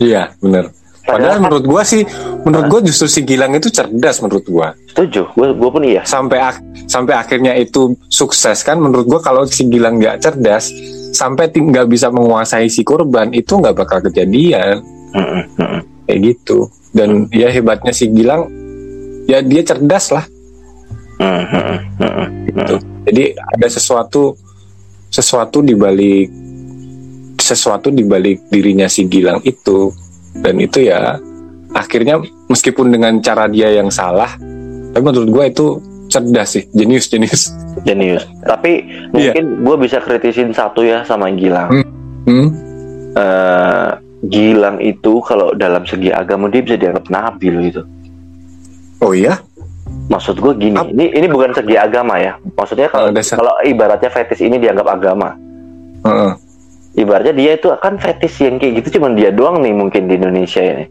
Iya, 0.00 0.32
bener. 0.38 0.70
Padahal 1.00 1.16
Padahal- 1.36 1.42
menurut 1.42 1.64
gua 1.64 1.82
sih, 1.82 2.02
menurut 2.44 2.66
gua 2.68 2.80
justru 2.82 3.06
si 3.06 3.20
Gilang 3.22 3.52
itu 3.52 3.68
cerdas 3.68 4.20
menurut 4.20 4.44
gua. 4.44 4.68
setuju 4.86 5.22
gue 5.32 5.46
gue 5.54 5.70
pun 5.70 5.82
iya 5.82 6.02
Sampai 6.04 6.38
ak- 6.38 6.60
sampai 6.84 7.14
akhirnya 7.14 7.54
itu 7.54 7.94
sukses 8.06 8.60
kan 8.60 8.76
menurut 8.76 9.06
gua 9.06 9.20
kalau 9.20 9.42
si 9.44 9.64
Gilang 9.64 9.96
nggak 9.96 10.20
cerdas 10.20 10.68
sampai 11.10 11.48
nggak 11.48 11.86
bisa 11.86 12.08
menguasai 12.08 12.66
si 12.66 12.82
korban 12.82 13.30
itu 13.30 13.54
nggak 13.54 13.74
bakal 13.74 13.98
kejadian 14.02 14.82
kayak 16.04 16.18
gitu. 16.22 16.66
Dan 16.90 17.30
ya 17.30 17.48
hebatnya 17.48 17.90
si 17.90 18.06
Gilang 18.08 18.50
ya 19.24 19.40
dia 19.40 19.62
cerdas 19.62 20.10
lah 20.10 20.26
Mm, 21.20 22.48
gitu. 22.48 22.74
Jadi 23.04 23.24
ada 23.36 23.66
sesuatu 23.68 24.32
sesuatu 25.06 25.60
di 25.60 25.74
balik 25.74 26.32
sesuatu 27.36 27.88
di 27.88 28.02
balik 28.02 28.48
dirinya 28.48 28.86
si 28.86 29.04
Gilang 29.04 29.40
itu 29.42 29.92
dan 30.36 30.54
itu 30.56 30.78
ya 30.82 31.18
akhirnya 31.70 32.18
meskipun 32.46 32.90
dengan 32.90 33.18
cara 33.18 33.46
dia 33.46 33.70
yang 33.70 33.88
salah 33.88 34.34
tapi 34.90 35.02
menurut 35.02 35.28
gue 35.28 35.44
itu 35.48 35.66
cerdas 36.06 36.48
sih 36.52 36.64
jenius 36.70 37.06
jenius. 37.06 37.42
Jenius 37.86 38.26
tapi 38.42 38.82
mungkin 39.08 39.62
gue 39.62 39.76
bisa 39.78 39.98
kritisin 39.98 40.50
satu 40.50 40.82
ya 40.82 41.00
sama 41.02 41.30
Gilang. 41.32 41.70
Hmm? 42.26 42.48
Eh, 43.10 43.88
Gilang 44.20 44.76
itu 44.78 45.22
kalau 45.24 45.56
dalam 45.56 45.82
segi 45.82 46.12
agama 46.12 46.52
dia 46.52 46.60
bisa 46.60 46.76
dianggap 46.76 47.08
nabil 47.08 47.72
gitu. 47.72 47.82
Oh 49.00 49.16
iya? 49.16 49.40
Maksud 50.12 50.36
gue 50.36 50.52
gini 50.60 50.76
Ap- 50.76 50.92
ini 50.92 51.08
ini 51.08 51.24
bukan 51.24 51.56
segi 51.56 51.72
agama 51.72 52.20
ya. 52.20 52.36
Maksudnya 52.52 52.92
kalau 52.92 53.08
Oh, 53.08 53.16
kalau 53.16 53.54
ibaratnya 53.64 54.10
fetis 54.12 54.44
ini 54.44 54.60
dianggap 54.60 54.92
agama. 54.92 55.32
Heeh. 56.04 56.32
Ibaratnya 56.96 57.34
dia 57.34 57.58
itu 57.58 57.68
akan 57.70 57.98
fetis 58.00 58.34
yang 58.42 58.58
kayak 58.58 58.82
gitu 58.82 58.98
cuman 58.98 59.14
dia 59.14 59.30
doang 59.30 59.62
nih 59.62 59.74
mungkin 59.74 60.08
di 60.10 60.14
Indonesia 60.18 60.62
ini 60.62 60.84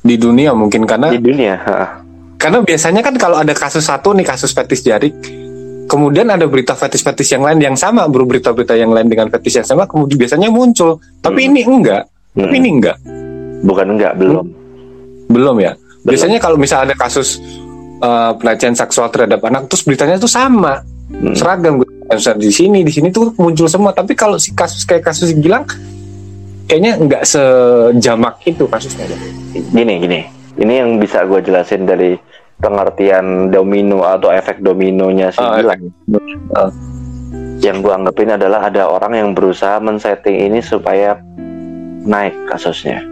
di 0.00 0.14
dunia 0.16 0.54
mungkin 0.56 0.86
karena 0.88 1.12
di 1.12 1.20
dunia 1.20 1.54
ha. 1.60 2.00
karena 2.40 2.58
biasanya 2.64 3.00
kan 3.04 3.14
kalau 3.20 3.36
ada 3.36 3.52
kasus 3.52 3.84
satu 3.84 4.16
nih 4.16 4.24
kasus 4.24 4.54
fetis 4.54 4.80
jarik 4.80 5.12
kemudian 5.90 6.30
ada 6.30 6.46
berita 6.46 6.72
fetis-fetis 6.78 7.34
yang 7.34 7.42
lain 7.42 7.58
yang 7.60 7.76
sama 7.76 8.06
bro 8.06 8.24
berita-berita 8.24 8.78
yang 8.78 8.94
lain 8.94 9.10
dengan 9.10 9.28
fetis 9.28 9.60
yang 9.60 9.66
sama 9.66 9.84
kemudian 9.90 10.16
biasanya 10.16 10.48
muncul 10.48 11.02
tapi 11.20 11.46
Hmm. 11.46 11.48
ini 11.52 11.60
enggak 11.66 12.02
tapi 12.30 12.46
Mm-mm. 12.46 12.60
ini 12.62 12.68
enggak 12.78 12.96
bukan 13.66 13.86
enggak 13.98 14.14
belum 14.16 14.46
Belum 15.30 15.56
ya. 15.62 15.78
Biasanya 16.02 16.42
kalau 16.42 16.58
misalnya 16.58 16.90
ada 16.90 16.96
kasus 16.98 17.38
uh, 18.02 18.34
pelecehan 18.34 18.74
seksual 18.74 19.14
terhadap 19.14 19.38
anak, 19.46 19.70
terus 19.70 19.86
beritanya 19.86 20.18
tuh 20.18 20.26
sama, 20.26 20.82
Hmm. 21.10 21.34
seragam. 21.34 21.82
Misalnya 22.10 22.42
di 22.42 22.50
sini, 22.50 22.78
di 22.82 22.90
sini 22.90 23.08
tuh 23.08 23.30
muncul 23.38 23.70
semua. 23.70 23.94
Tapi 23.94 24.18
kalau 24.18 24.34
si 24.34 24.50
kasus 24.50 24.82
kayak 24.82 25.06
kasus 25.06 25.30
Gilang, 25.32 25.62
kayaknya 26.66 26.98
nggak 26.98 27.22
sejamak 27.22 28.38
itu 28.44 28.62
kasusnya. 28.66 29.06
gini 29.50 29.98
gini 29.98 30.20
ini 30.54 30.72
yang 30.78 31.02
bisa 31.02 31.26
gue 31.26 31.42
jelasin 31.42 31.82
dari 31.82 32.14
pengertian 32.58 33.50
domino 33.50 34.06
atau 34.06 34.30
efek 34.30 34.62
dominonya 34.62 35.34
si 35.34 35.42
Oh, 35.42 35.58
Gilang 35.58 35.90
Oh. 36.54 36.70
yang 37.58 37.82
gue 37.82 37.90
anggapin 37.90 38.30
adalah 38.30 38.70
ada 38.70 38.86
orang 38.86 39.18
yang 39.18 39.28
berusaha 39.34 39.78
men-setting 39.78 40.46
ini 40.46 40.62
supaya 40.62 41.18
naik 42.06 42.38
kasusnya 42.46 43.02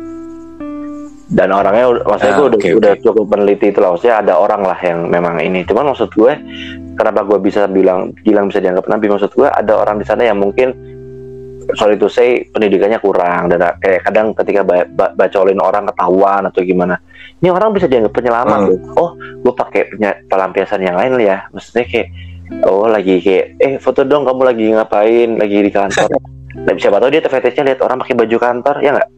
dan 1.28 1.50
orangnya 1.50 1.98
maksudnya 2.06 2.32
Ah, 2.32 2.38
gue 2.38 2.46
udah, 2.48 2.60
oke, 2.62 2.70
udah 2.78 2.92
cukup 3.02 3.26
meneliti 3.28 3.66
itu 3.68 3.78
lah 3.82 3.92
maksudnya 3.92 4.16
ada 4.22 4.34
orang 4.38 4.62
lah 4.62 4.78
yang 4.80 5.10
memang 5.10 5.36
ini 5.38 5.66
cuman 5.66 5.92
maksud 5.92 6.08
gue 6.14 6.32
kenapa 6.98 7.22
gue 7.22 7.38
bisa 7.38 7.70
bilang 7.70 8.10
Gilang 8.26 8.50
bisa 8.50 8.58
dianggap 8.58 8.90
nabi? 8.90 9.06
Maksud 9.06 9.30
gue 9.32 9.46
ada 9.46 9.72
orang 9.78 10.02
di 10.02 10.06
sana 10.06 10.26
yang 10.26 10.42
mungkin 10.42 10.74
sorry 11.78 11.94
to 11.94 12.10
say 12.10 12.42
pendidikannya 12.50 12.98
kurang. 12.98 13.48
Dan 13.48 13.62
kayak 13.78 14.02
kadang 14.02 14.34
ketika 14.34 14.66
ba- 14.66 14.88
ba- 14.90 15.14
bacolin 15.14 15.62
orang 15.62 15.86
ketahuan 15.88 16.42
atau 16.50 16.60
gimana 16.66 16.98
ini 17.38 17.48
orang 17.54 17.70
bisa 17.70 17.86
dianggap 17.86 18.12
penyelamat. 18.18 18.58
Hmm. 18.66 18.98
oh 18.98 19.14
gue 19.16 19.54
pakai 19.54 19.82
pelampiasan 20.26 20.82
yang 20.82 20.98
lain 20.98 21.22
ya. 21.22 21.46
Maksudnya 21.54 21.86
kayak 21.86 22.08
oh 22.66 22.90
lagi 22.90 23.22
kayak 23.22 23.44
eh 23.62 23.74
foto 23.78 24.02
dong 24.02 24.26
kamu 24.26 24.42
lagi 24.42 24.64
ngapain? 24.74 25.38
Lagi 25.38 25.56
di 25.62 25.70
kantor. 25.70 26.10
Nah, 26.58 26.74
siapa 26.74 26.98
tahu 26.98 27.14
dia 27.14 27.22
fetishnya 27.22 27.70
lihat 27.70 27.80
orang 27.86 28.02
pakai 28.02 28.18
baju 28.18 28.36
kantor 28.40 28.76
ya 28.82 28.90
nggak? 28.98 29.10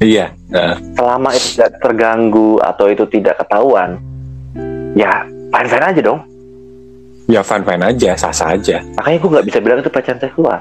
Iya. 0.00 0.26
Nah, 0.48 0.74
Selama 0.94 1.28
itu 1.34 1.46
tidak 1.58 1.70
terganggu 1.82 2.58
atau 2.62 2.86
itu 2.88 3.04
tidak 3.10 3.36
ketahuan, 3.42 3.98
ya 4.94 5.26
fine 5.26 5.68
fine 5.68 5.86
aja 5.86 6.00
dong. 6.00 6.20
Ya 7.28 7.40
fine 7.40 7.62
fine 7.62 7.84
aja, 7.84 8.10
sah 8.14 8.32
sah 8.32 8.48
aja. 8.50 8.80
Makanya 8.96 9.18
gue 9.18 9.30
nggak 9.30 9.46
bisa 9.46 9.58
bilang 9.60 9.78
itu 9.78 9.90
pelecehan 9.90 10.18
seksual. 10.18 10.58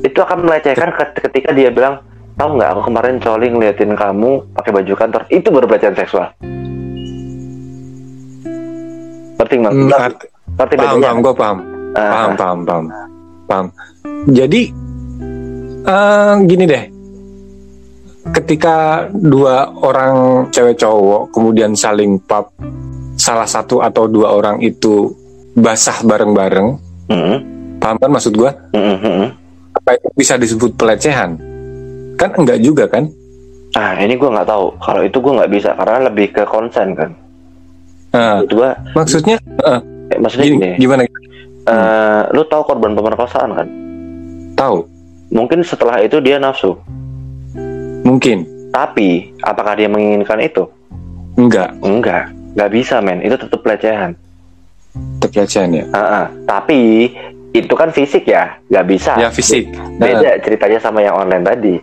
Itu 0.00 0.18
akan 0.18 0.38
melecehkan 0.40 0.90
ket- 0.92 1.18
ketika 1.20 1.50
dia 1.50 1.68
bilang, 1.68 1.98
tahu 2.34 2.56
nggak 2.56 2.70
aku 2.70 2.82
kemarin 2.84 3.18
coli 3.18 3.46
ngeliatin 3.48 3.92
kamu 3.92 4.30
pakai 4.54 4.70
baju 4.72 4.92
kantor, 4.94 5.22
itu 5.28 5.48
baru 5.50 5.66
pelecehan 5.66 5.94
seksual. 5.94 6.28
Ngerti 9.36 9.54
nggak? 9.56 9.72
Ngerti- 9.74 9.98
art- 10.00 10.26
Ngerti 10.56 10.74
paham, 10.74 10.86
bedanya? 10.88 11.04
paham, 11.04 11.18
gue 11.20 11.34
paham. 11.34 11.58
Ah, 11.92 12.02
Paham, 12.06 12.32
paham, 12.34 12.58
paham, 12.62 12.84
paham. 13.46 13.66
Jadi 14.28 14.62
eh, 15.82 16.34
gini 16.44 16.64
deh, 16.64 16.84
ketika 18.32 18.76
dua 19.08 19.54
orang 19.76 20.14
cewek 20.50 20.76
cowok 20.76 21.30
kemudian 21.30 21.72
saling 21.72 22.18
pap, 22.20 22.52
salah 23.16 23.48
satu 23.48 23.80
atau 23.80 24.06
dua 24.06 24.32
orang 24.32 24.60
itu 24.60 25.10
basah 25.52 26.04
bareng-bareng, 26.04 26.68
mm, 27.08 27.36
paham 27.80 27.96
kan 27.96 28.10
maksud 28.12 28.32
gue? 28.32 28.50
mm, 28.72 28.78
mm, 28.78 28.98
mm. 29.02 29.28
Apa 29.76 29.90
itu 29.96 30.08
bisa 30.14 30.34
disebut 30.36 30.72
pelecehan? 30.76 31.36
Kan 32.16 32.32
enggak 32.36 32.60
juga 32.60 32.88
kan? 32.88 33.08
Ah, 33.72 33.92
ini 34.00 34.16
gue 34.16 34.24
nggak 34.24 34.48
tahu. 34.48 34.72
Kalau 34.80 35.04
itu 35.04 35.20
gue 35.20 35.32
nggak 35.36 35.52
bisa 35.52 35.76
karena 35.76 36.08
lebih 36.08 36.32
ke 36.32 36.48
konsen 36.48 36.96
kan. 36.96 37.10
Nah, 38.16 38.40
Itu 38.40 38.56
gue, 38.56 38.70
maksudnya, 38.96 39.36
eh, 39.36 39.80
eh, 40.08 40.16
maksudnya 40.16 40.46
gini, 40.48 40.56
gini. 40.56 40.70
gimana? 40.80 41.00
eh, 41.04 42.22
lu 42.32 42.40
tahu 42.48 42.62
korban 42.64 42.96
pemerkosaan 42.96 43.52
kan? 43.52 43.68
Tahu? 44.56 44.78
Mungkin 45.28 45.60
setelah 45.60 46.00
itu 46.00 46.16
dia 46.24 46.40
nafsu. 46.40 46.72
Mungkin, 48.00 48.46
Tapi 48.70 49.32
apakah 49.40 49.72
dia 49.72 49.88
menginginkan 49.88 50.40
itu? 50.40 50.64
enggak, 51.36 51.68
Enggak, 51.80 52.32
nggak 52.56 52.70
bisa 52.72 52.98
men. 52.98 53.20
Itu 53.20 53.36
tetap 53.36 53.60
pelecehan. 53.60 54.16
itu 54.96 55.28
pelecehan 55.28 55.70
ya. 55.70 55.84
Ah, 55.92 56.00
ah. 56.00 56.26
Tapi 56.48 57.12
itu 57.52 57.74
kan 57.76 57.92
fisik 57.92 58.24
ya, 58.24 58.56
nggak 58.66 58.86
bisa. 58.88 59.12
Ya 59.16 59.28
fisik. 59.28 59.68
Beda 60.00 60.40
ceritanya 60.40 60.80
sama 60.80 61.04
yang 61.04 61.16
online 61.16 61.44
tadi. 61.44 61.76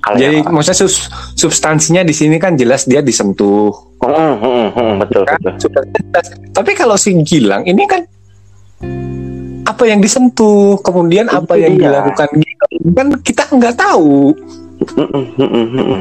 Kalau 0.00 0.16
Jadi 0.20 0.36
yang, 0.40 0.52
maksudnya 0.52 0.78
sus- 0.84 1.08
substansinya 1.32 2.04
di 2.04 2.12
sini 2.12 2.36
kan 2.36 2.56
jelas 2.56 2.84
dia 2.84 3.00
disentuh. 3.00 3.72
Hmm, 4.04 4.36
hmm, 4.36 4.66
hmm, 4.76 4.92
betul 5.00 5.24
Kan? 5.24 5.40
betul. 5.40 5.72
Tapi 6.52 6.70
kalau 6.76 6.96
si 6.96 7.16
Gilang 7.24 7.64
ini 7.64 7.88
kan 7.88 8.04
apa 9.64 9.84
yang 9.88 10.04
disentuh, 10.04 10.76
kemudian 10.84 11.24
Itu 11.24 11.40
apa 11.40 11.56
yang 11.56 11.80
dia. 11.80 11.88
dilakukan 11.88 12.28
Gilang 12.36 12.72
kan 12.92 13.08
kita 13.24 13.42
nggak 13.48 13.76
tahu. 13.80 14.36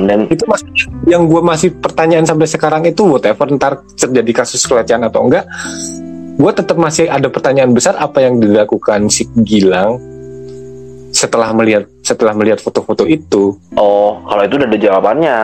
Dan 0.08 0.28
Itu 0.28 0.44
maksudnya 0.46 0.84
yang 1.08 1.28
gue 1.28 1.42
masih 1.42 1.74
pertanyaan 1.78 2.28
sampai 2.28 2.48
sekarang 2.48 2.84
itu 2.88 3.04
whatever 3.08 3.48
ntar 3.56 3.84
terjadi 3.96 4.32
kasus 4.44 4.64
pelecehan 4.68 5.04
atau 5.08 5.26
enggak, 5.26 5.48
gue 6.38 6.52
tetap 6.52 6.78
masih 6.80 7.08
ada 7.08 7.28
pertanyaan 7.30 7.72
besar 7.72 7.96
apa 8.00 8.24
yang 8.24 8.38
dilakukan 8.40 9.08
si 9.08 9.28
Gilang 9.44 10.00
setelah 11.14 11.54
melihat 11.54 11.86
setelah 12.02 12.34
melihat 12.34 12.60
foto-foto 12.60 13.06
itu. 13.06 13.54
oh, 13.78 14.12
kalau 14.26 14.42
itu 14.44 14.54
udah 14.58 14.68
ada 14.68 14.80
jawabannya. 14.82 15.40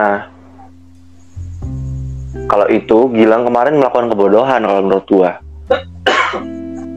Kalau 2.50 2.66
itu 2.66 2.98
Gilang 3.14 3.46
kemarin 3.46 3.78
melakukan 3.78 4.10
kebodohan 4.10 4.60
kalau 4.66 4.82
menurut 4.82 5.06
gua. 5.06 5.32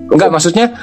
Enggak 0.09 0.29
maksudnya 0.33 0.73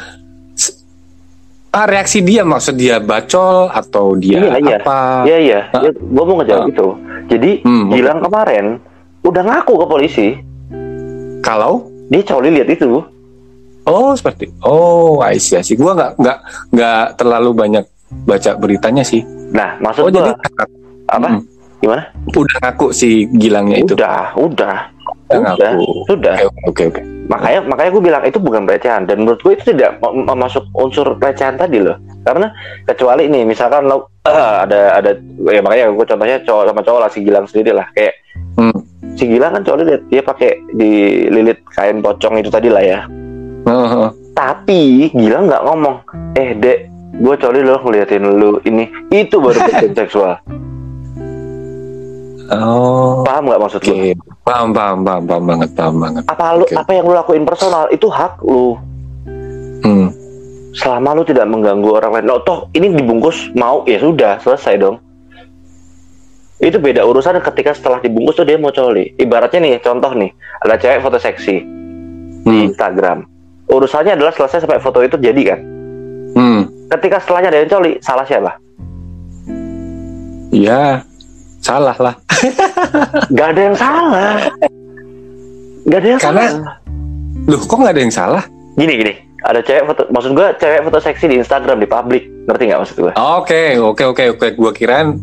ah, 1.71 1.87
reaksi 1.87 2.19
dia 2.21 2.43
maksud 2.43 2.75
dia 2.75 2.99
bacol 2.99 3.69
atau 3.69 4.15
dia 4.15 4.39
Iya, 4.41 4.59
iya. 4.59 4.77
apa? 4.79 4.99
Iya 5.25 5.39
iya, 5.39 5.61
Ah. 5.71 5.81
Ya, 5.83 5.91
gua 5.95 6.25
mau 6.25 6.37
ngejawab 6.39 6.65
Ah. 6.65 6.69
itu. 6.69 6.89
Jadi 7.27 7.51
Hmm, 7.63 7.85
Gilang 7.91 8.21
kemarin 8.21 8.65
udah 9.23 9.43
ngaku 9.43 9.75
ke 9.77 9.87
polisi, 9.87 10.29
Kalau 11.41 11.87
dia 12.09 12.23
coli 12.23 12.51
lihat 12.51 12.69
itu. 12.69 13.01
oh 13.83 14.13
seperti 14.13 14.51
oh 14.61 15.19
I 15.21 15.39
see, 15.39 15.57
I 15.57 15.63
see. 15.63 15.75
Gua 15.75 15.95
nggak 15.95 16.13
nggak 16.17 16.39
nggak 16.71 17.03
terlalu 17.17 17.51
banyak 17.53 17.85
baca 18.23 18.51
beritanya 18.55 19.01
sih. 19.01 19.23
Nah, 19.51 19.79
maksud 19.79 20.05
Oh 20.05 20.11
jadi 20.11 20.31
gua 20.31 20.67
apa? 21.09 21.29
Hmm. 21.29 21.43
Gimana? 21.81 22.03
udah 22.29 22.57
ngaku 22.61 22.93
si 22.93 23.25
Gilangnya 23.33 23.81
itu. 23.81 23.97
Udah, 23.97 24.37
udah, 24.37 24.77
Udah 25.31 25.55
udah, 25.55 25.71
sudah. 26.05 26.35
Oke 26.67 26.91
oke 26.91 26.99
oke. 26.99 27.03
Makanya 27.31 27.63
makanya 27.63 27.91
gue 27.95 28.03
bilang 28.03 28.23
itu 28.27 28.43
bukan 28.43 28.67
pelecehan 28.67 29.07
dan 29.07 29.23
menurut 29.23 29.39
gue 29.39 29.55
itu 29.55 29.71
tidak 29.71 30.03
ma- 30.03 30.11
ma- 30.11 30.35
masuk 30.35 30.67
unsur 30.75 31.15
pelecehan 31.15 31.55
tadi 31.55 31.79
loh. 31.79 31.95
Karena 32.27 32.51
kecuali 32.83 33.31
nih 33.31 33.47
misalkan 33.47 33.87
lo 33.87 34.11
eh, 34.27 34.35
ada 34.67 34.99
ada 34.99 35.15
ya 35.47 35.63
makanya 35.63 35.95
gue 35.95 36.07
contohnya 36.07 36.43
cowok 36.43 36.65
sama 36.67 36.83
cowok 36.83 37.01
lah 37.01 37.11
si 37.11 37.19
Gilang 37.23 37.47
sendiri 37.47 37.71
lah 37.71 37.87
kayak 37.95 38.15
Hmm. 38.59 38.75
si 39.15 39.31
Gilang 39.31 39.55
kan 39.55 39.63
cowok 39.63 39.79
lihat 39.87 40.03
dia 40.11 40.23
pakai 40.23 40.51
dililit 40.75 41.63
kain 41.71 42.03
pocong 42.03 42.35
itu 42.37 42.51
tadi 42.51 42.67
lah 42.67 42.83
ya. 42.83 43.01
Heeh. 43.63 44.07
Tapi 44.35 45.15
Gilang 45.15 45.47
nggak 45.47 45.65
ngomong, 45.65 45.97
eh 46.35 46.51
dek, 46.55 46.79
gue 47.15 47.35
coli 47.37 47.61
lo 47.63 47.79
ngeliatin 47.79 48.27
lu 48.27 48.59
ini 48.65 48.91
itu 49.09 49.39
baru 49.39 49.55
pelecehan 49.61 49.95
seksual. 49.95 50.35
Oh. 52.51 53.23
Paham 53.23 53.47
nggak 53.47 53.61
maksud 53.63 53.81
Oke. 53.81 53.91
lu? 53.91 53.99
Paham 54.43 54.75
paham 54.75 55.07
paham 55.07 55.23
paham 55.23 55.45
banget 55.47 55.71
paham 55.73 55.95
banget. 56.03 56.23
Apa 56.27 56.59
lu 56.59 56.67
Oke. 56.67 56.75
apa 56.75 56.91
yang 56.91 57.05
lu 57.07 57.15
lakuin 57.15 57.45
personal 57.47 57.87
itu 57.89 58.07
hak 58.11 58.43
lu. 58.43 58.75
Hmm. 59.81 60.13
selama 60.71 61.19
lu 61.19 61.27
tidak 61.27 61.51
mengganggu 61.51 61.91
orang 61.91 62.13
lain. 62.15 62.27
Loh, 62.31 62.41
toh 62.47 62.71
ini 62.75 62.95
dibungkus 62.95 63.51
mau 63.55 63.83
ya 63.87 63.99
sudah 63.99 64.39
selesai 64.39 64.79
dong. 64.79 65.03
Itu 66.61 66.79
beda 66.79 67.03
urusan 67.03 67.43
ketika 67.43 67.75
setelah 67.75 67.99
dibungkus 67.99 68.39
tuh 68.39 68.47
dia 68.47 68.55
mau 68.55 68.71
coli. 68.71 69.11
Ibaratnya 69.17 69.59
nih 69.59 69.73
contoh 69.83 70.15
nih 70.15 70.31
ada 70.63 70.79
cewek 70.79 71.03
foto 71.03 71.19
seksi 71.19 71.57
di 72.41 72.47
Hmm. 72.47 72.71
Instagram. 72.71 73.27
Urusannya 73.67 74.15
adalah 74.15 74.31
selesai 74.31 74.63
sampai 74.63 74.79
foto 74.79 75.03
itu 75.03 75.19
jadi 75.19 75.43
kan. 75.43 75.61
Hmm. 76.39 76.63
Ketika 76.87 77.19
setelahnya 77.19 77.49
ada 77.51 77.59
yang 77.65 77.71
coli, 77.71 77.93
salah 77.99 78.23
siapa? 78.23 78.51
Ya 80.51 81.03
salah 81.59 81.97
lah. 81.99 82.15
Gak 83.31 83.49
ada 83.49 83.61
yang 83.63 83.77
salah. 83.77 84.35
Gak 85.83 85.99
ada 85.99 86.09
yang 86.09 86.21
Karena- 86.21 86.51
salah. 86.51 86.75
Loh 87.41 87.57
kok 87.59 87.73
nggak 87.75 87.95
ada 87.95 88.03
yang 88.03 88.13
salah? 88.13 88.43
Gini 88.77 88.93
gini, 88.95 89.13
ada 89.41 89.59
cewek 89.59 89.83
foto, 89.85 90.03
maksud 90.09 90.31
gua 90.33 90.53
cewek 90.55 90.85
foto 90.85 90.99
seksi 91.01 91.27
di 91.27 91.37
Instagram 91.37 91.77
di 91.77 91.89
publik, 91.89 92.29
ngerti 92.47 92.63
nggak 92.65 92.81
maksud 92.81 92.97
gua? 93.01 93.13
Oke 93.35 93.75
oke 93.75 94.03
oke 94.07 94.25
oke. 94.31 94.47
Gua 94.55 94.71
kirain 94.71 95.17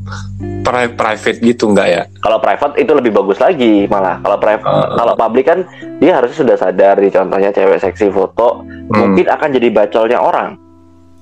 pri- 0.61 0.91
private 0.91 1.39
gitu 1.39 1.71
nggak 1.71 1.87
ya? 1.87 2.01
Kalau 2.19 2.37
private 2.37 2.73
itu 2.75 2.91
lebih 2.91 3.13
bagus 3.13 3.37
lagi 3.37 3.85
malah. 3.85 4.17
Kalau 4.19 4.35
private, 4.35 4.65
Uh. 4.65 4.97
kalau 4.97 5.13
publik 5.15 5.45
kan 5.45 5.59
dia 5.97 6.17
harusnya 6.17 6.37
sudah 6.37 6.55
sadar 6.57 6.97
di 6.97 7.07
contohnya 7.07 7.49
cewek 7.49 7.79
seksi 7.79 8.09
foto 8.09 8.65
Hmm. 8.65 8.91
mungkin 9.13 9.25
akan 9.27 9.49
jadi 9.51 9.67
bacolnya 9.69 10.19
orang. 10.19 10.57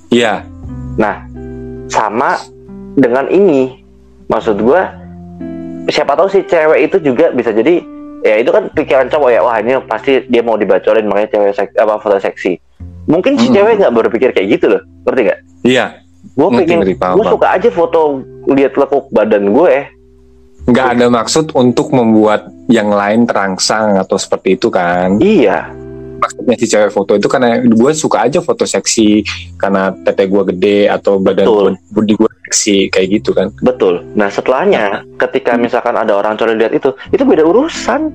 Iya. 0.09 0.41
Nah, 0.95 1.27
sama 1.87 2.39
dengan 2.95 3.27
ini, 3.27 3.83
maksud 4.25 4.57
gua 4.57 4.89
siapa 5.87 6.13
tahu 6.13 6.27
si 6.27 6.41
cewek 6.43 6.79
itu 6.83 6.97
juga 7.01 7.29
bisa 7.29 7.49
jadi 7.49 7.81
ya 8.21 8.35
itu 8.37 8.49
kan 8.49 8.69
pikiran 8.73 9.07
cowok 9.07 9.29
ya 9.29 9.41
wah 9.41 9.57
ini 9.57 9.77
pasti 9.85 10.25
dia 10.25 10.41
mau 10.41 10.57
dibacolin 10.57 11.05
makanya 11.05 11.29
cewek 11.31 11.51
seks, 11.53 11.73
apa 11.75 11.97
foto 11.97 12.17
seksi. 12.17 12.57
Mungkin 13.05 13.37
si 13.37 13.47
Hmm. 13.47 13.55
cewek 13.55 13.73
nggak 13.77 13.93
berpikir 13.93 14.29
kayak 14.31 14.57
gitu 14.57 14.65
loh, 14.73 14.81
ngerti 15.05 15.21
nggak? 15.23 15.39
Iya. 15.61 15.85
Gue 16.33 16.49
pengen, 16.51 16.81
gue 16.97 17.25
suka 17.29 17.47
aja 17.53 17.69
foto 17.69 18.25
lihat 18.49 18.73
lekuk 18.73 19.13
badan 19.13 19.53
gue. 19.53 19.75
nggak 20.65 20.97
ada 20.97 21.05
maksud 21.13 21.53
untuk 21.53 21.93
membuat 21.93 22.49
yang 22.65 22.89
lain 22.89 23.29
terangsang 23.29 24.01
atau 24.01 24.17
seperti 24.17 24.57
itu 24.57 24.73
kan 24.73 25.21
Iya, 25.21 25.69
maksudnya 26.25 26.55
si 26.57 26.65
cewek 26.65 26.89
foto 26.89 27.13
itu 27.13 27.29
karena 27.29 27.61
gue 27.61 27.91
suka 27.93 28.25
aja 28.25 28.41
foto 28.41 28.65
seksi 28.65 29.21
karena 29.61 29.93
tete 30.01 30.25
gue 30.25 30.41
gede 30.49 30.89
atau 30.89 31.21
badan 31.21 31.45
gua- 31.45 31.77
body 31.93 32.13
gue 32.17 32.31
seksi 32.49 32.89
kayak 32.89 33.07
gitu 33.21 33.29
kan 33.37 33.53
betul. 33.61 34.01
Nah 34.17 34.33
setelahnya, 34.33 35.05
ketika 35.21 35.53
misalkan 35.53 35.93
ada 35.93 36.17
orang 36.17 36.33
coli 36.33 36.57
lihat 36.57 36.73
itu, 36.73 36.89
itu 37.13 37.21
beda 37.21 37.45
urusan. 37.45 38.09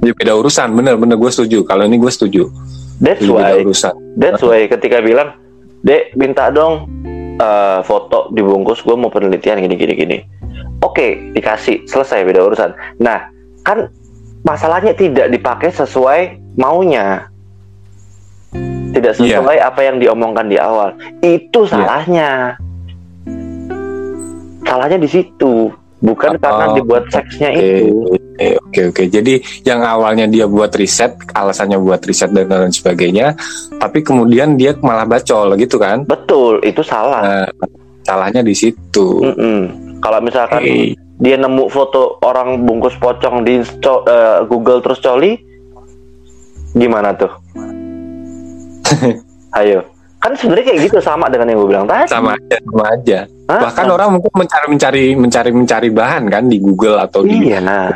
jadi 0.00 0.14
beda 0.14 0.32
urusan 0.38 0.72
bener 0.72 0.94
bener 0.94 1.18
gue 1.18 1.30
setuju 1.34 1.66
kalau 1.66 1.84
ini 1.84 1.98
gue 1.98 2.08
setuju 2.08 2.46
That's 3.02 3.20
beda 3.20 3.34
why, 3.34 3.66
urusan 3.66 3.94
that's 4.16 4.40
why 4.44 4.64
ketika 4.68 5.00
bilang, 5.00 5.34
dek 5.82 6.12
minta 6.14 6.52
dong 6.52 6.88
eh, 7.40 7.80
foto 7.84 8.28
dibungkus, 8.30 8.84
gue 8.84 8.94
mau 8.94 9.08
penelitian 9.08 9.58
gini 9.64 9.74
gini 9.74 9.94
gini. 9.96 10.18
Oke, 10.80 11.32
dikasih, 11.32 11.84
selesai 11.88 12.24
beda 12.24 12.40
urusan. 12.44 12.70
Nah, 13.00 13.28
kan 13.64 13.88
masalahnya 14.44 14.92
tidak 14.92 15.32
dipakai 15.32 15.72
sesuai 15.72 16.40
maunya. 16.56 17.29
Tidak 18.90 19.12
Iya. 19.22 19.38
sesuai 19.38 19.58
apa 19.62 19.80
yang 19.82 19.96
diomongkan 19.98 20.50
di 20.50 20.58
awal. 20.58 20.90
Itu 21.20 21.62
salahnya. 21.64 22.58
Salahnya 24.60 24.98
di 24.98 25.08
situ, 25.08 25.70
bukan 25.98 26.34
Oh, 26.34 26.40
karena 26.40 26.66
dibuat 26.74 27.04
seksnya 27.10 27.50
Oke, 27.50 27.58
itu. 27.58 27.86
oke, 28.06 28.48
oke, 28.62 28.80
oke. 28.90 29.02
Jadi 29.08 29.34
yang 29.62 29.82
awalnya 29.82 30.26
dia 30.26 30.46
buat 30.46 30.70
riset, 30.74 31.14
alasannya 31.34 31.78
buat 31.78 31.98
riset 32.02 32.30
dan 32.30 32.46
lain 32.46 32.70
sebagainya, 32.70 33.34
tapi 33.78 34.02
kemudian 34.02 34.54
dia 34.54 34.74
malah 34.78 35.06
bacol 35.06 35.58
gitu 35.58 35.74
kan? 35.74 36.06
Betul, 36.06 36.62
itu 36.62 36.82
salah. 36.86 37.22
Nah, 37.22 37.46
salahnya 38.06 38.42
di 38.42 38.54
situ. 38.54 39.22
Mm-mm. 39.26 39.60
Kalau 39.98 40.22
misalkan 40.22 40.62
Hey. 40.62 40.94
dia 41.18 41.36
nemu 41.36 41.66
foto 41.68 42.16
orang 42.22 42.62
bungkus 42.62 42.94
pocong 42.96 43.42
di 43.42 43.58
eh, 43.60 44.38
Google 44.46 44.80
terus 44.80 45.02
coli, 45.02 45.34
gimana 46.72 47.10
tuh? 47.12 47.32
Ayo, 49.58 49.82
kan 50.18 50.32
sebenarnya 50.36 50.70
kayak 50.70 50.80
gitu 50.86 50.98
sama 51.02 51.26
dengan 51.26 51.50
yang 51.50 51.58
gue 51.64 51.68
bilang 51.74 51.86
tadi. 51.88 52.06
Sama 52.06 52.38
aja, 52.38 52.56
sama 52.62 52.84
aja. 52.92 53.18
Hah? 53.50 53.60
Bahkan 53.66 53.86
orang 53.90 54.08
mungkin 54.14 54.32
mencari 54.36 54.66
mencari 54.70 55.04
mencari 55.18 55.50
mencari 55.50 55.88
bahan 55.90 56.22
kan 56.30 56.44
di 56.46 56.58
Google 56.62 57.02
atau 57.02 57.26
di 57.26 57.50
Iya, 57.50 57.58
nah, 57.58 57.90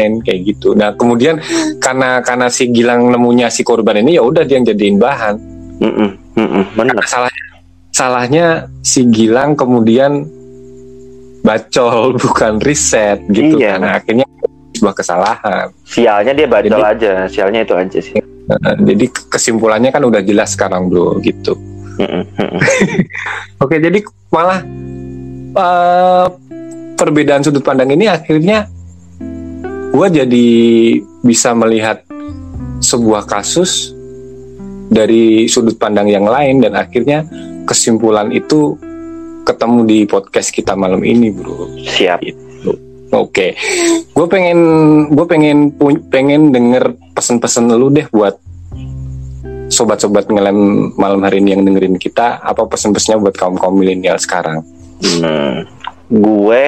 kayak 0.00 0.40
gitu. 0.48 0.72
Nah 0.72 0.96
kemudian 0.96 1.36
karena 1.76 2.24
karena 2.24 2.48
si 2.48 2.72
Gilang 2.72 3.12
nemunya 3.12 3.52
si 3.52 3.60
korban 3.60 4.00
ini 4.00 4.16
ya 4.16 4.24
udah 4.24 4.42
dia 4.48 4.56
yang 4.56 4.66
jadiin 4.66 4.96
bahan. 4.96 5.34
Bener. 6.72 6.94
Nah, 6.96 7.04
salahnya 7.04 7.44
salahnya 7.92 8.46
si 8.80 9.04
Gilang 9.12 9.52
kemudian 9.52 10.24
bacol 11.42 12.14
bukan 12.22 12.62
riset 12.62 13.18
gitu 13.28 13.60
Iya. 13.60 13.76
kan. 13.76 13.80
Nah, 13.82 13.92
akhirnya 14.00 14.26
sebuah 14.72 14.94
kesalahan. 14.96 15.66
Sialnya 15.84 16.32
dia 16.32 16.46
bacol 16.48 16.80
Jadi- 16.80 16.90
aja, 16.96 17.12
sialnya 17.28 17.60
itu 17.66 17.74
aja 17.76 17.98
sih. 18.00 18.14
Nah, 18.42 18.74
jadi 18.74 19.06
kesimpulannya 19.30 19.94
kan 19.94 20.02
udah 20.02 20.22
jelas 20.22 20.58
sekarang 20.58 20.90
bro 20.90 21.22
gitu. 21.22 21.54
Oke 23.62 23.78
jadi 23.78 24.02
malah 24.32 24.60
eh, 25.54 26.26
perbedaan 26.98 27.44
sudut 27.44 27.62
pandang 27.62 27.92
ini 27.94 28.10
akhirnya 28.10 28.66
gue 29.92 30.06
jadi 30.08 30.48
bisa 31.22 31.52
melihat 31.52 32.02
sebuah 32.82 33.28
kasus 33.28 33.92
dari 34.92 35.46
sudut 35.46 35.78
pandang 35.78 36.10
yang 36.10 36.26
lain 36.26 36.64
dan 36.64 36.74
akhirnya 36.74 37.24
kesimpulan 37.64 38.34
itu 38.34 38.74
ketemu 39.46 39.80
di 39.86 39.98
podcast 40.06 40.50
kita 40.50 40.74
malam 40.74 41.02
ini 41.02 41.30
bro. 41.30 41.70
Siap. 41.78 42.41
Oke, 43.12 43.52
gue 44.16 44.26
pengen 44.32 44.58
gue 45.12 45.26
pengen 45.28 45.68
pengen 46.08 46.48
denger 46.48 46.96
pesan-pesan 47.12 47.68
lu 47.68 47.92
deh 47.92 48.08
buat 48.08 48.40
sobat-sobat 49.68 50.32
ngelem 50.32 50.92
malam 50.96 51.20
hari 51.20 51.44
ini 51.44 51.52
yang 51.52 51.62
dengerin 51.68 52.00
kita. 52.00 52.40
Apa 52.40 52.64
pesan-pesannya 52.64 53.20
buat 53.20 53.36
kaum 53.36 53.60
kaum 53.60 53.76
milenial 53.76 54.16
sekarang? 54.16 54.64
Hmm, 55.04 55.68
gue 56.08 56.64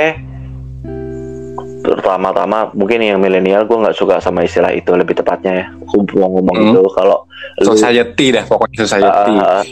pertama-tama 1.85 2.73
mungkin 2.73 3.01
yang 3.01 3.21
milenial 3.21 3.69
gue 3.69 3.77
nggak 3.77 3.97
suka 3.97 4.21
sama 4.21 4.45
istilah 4.45 4.73
itu 4.73 4.93
lebih 4.93 5.17
tepatnya 5.17 5.53
ya. 5.53 5.67
Gue 5.81 6.17
mau 6.21 6.29
ngomong 6.29 6.57
Hmm. 6.61 6.69
itu 6.77 6.81
kalau 6.93 7.25
lu 7.61 7.73
Society 7.73 8.27
dah 8.37 8.45
pokoknya 8.45 8.85
society. 8.85 9.33
Uh, 9.33 9.63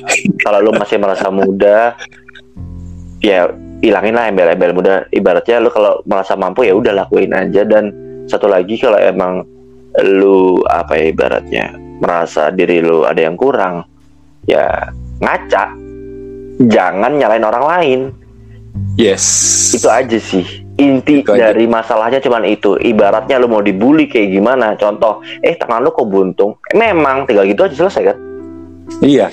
kalau 0.40 0.58
lu 0.64 0.70
masih 0.76 0.96
merasa 0.96 1.28
muda 1.28 1.96
ya 3.20 3.48
hilangin 3.82 4.14
lah 4.14 4.30
embel-embel 4.30 4.72
muda. 4.72 4.94
Ibaratnya 5.10 5.58
lu 5.58 5.68
kalau 5.68 6.00
merasa 6.06 6.38
mampu 6.38 6.64
ya 6.64 6.72
udah 6.72 6.94
lakuin 7.04 7.34
aja. 7.34 7.66
Dan 7.66 7.90
satu 8.30 8.46
lagi 8.46 8.78
kalau 8.78 8.96
emang 8.96 9.42
lu 10.00 10.62
apa 10.70 10.96
ya 10.96 11.04
ibaratnya 11.12 11.76
merasa 12.00 12.48
diri 12.48 12.80
lu 12.80 13.04
ada 13.04 13.20
yang 13.20 13.36
kurang 13.36 13.84
ya 14.46 14.88
ngaca. 15.20 15.74
Jangan 16.62 17.18
nyalain 17.18 17.44
orang 17.44 17.64
lain. 17.66 18.00
Yes. 18.96 19.74
itu 19.76 19.88
aja 19.88 20.16
sih. 20.16 20.44
Inti 20.80 21.20
Itu 21.20 21.36
aja. 21.36 21.52
dari 21.52 21.68
masalahnya 21.68 22.22
cuman 22.24 22.48
itu. 22.48 22.80
Ibaratnya 22.80 23.36
lu 23.36 23.48
mau 23.52 23.60
dibully 23.60 24.08
kayak 24.08 24.32
gimana? 24.32 24.72
Contoh 24.80 25.20
eh 25.44 25.52
tangan 25.60 25.84
lu 25.84 25.92
kok 25.92 26.08
buntung? 26.08 26.56
Eh, 26.72 26.76
memang 26.80 27.28
tinggal 27.28 27.44
gitu 27.44 27.68
aja 27.68 27.76
selesai 27.76 28.12
kan? 28.12 28.18
Iya. 29.04 29.28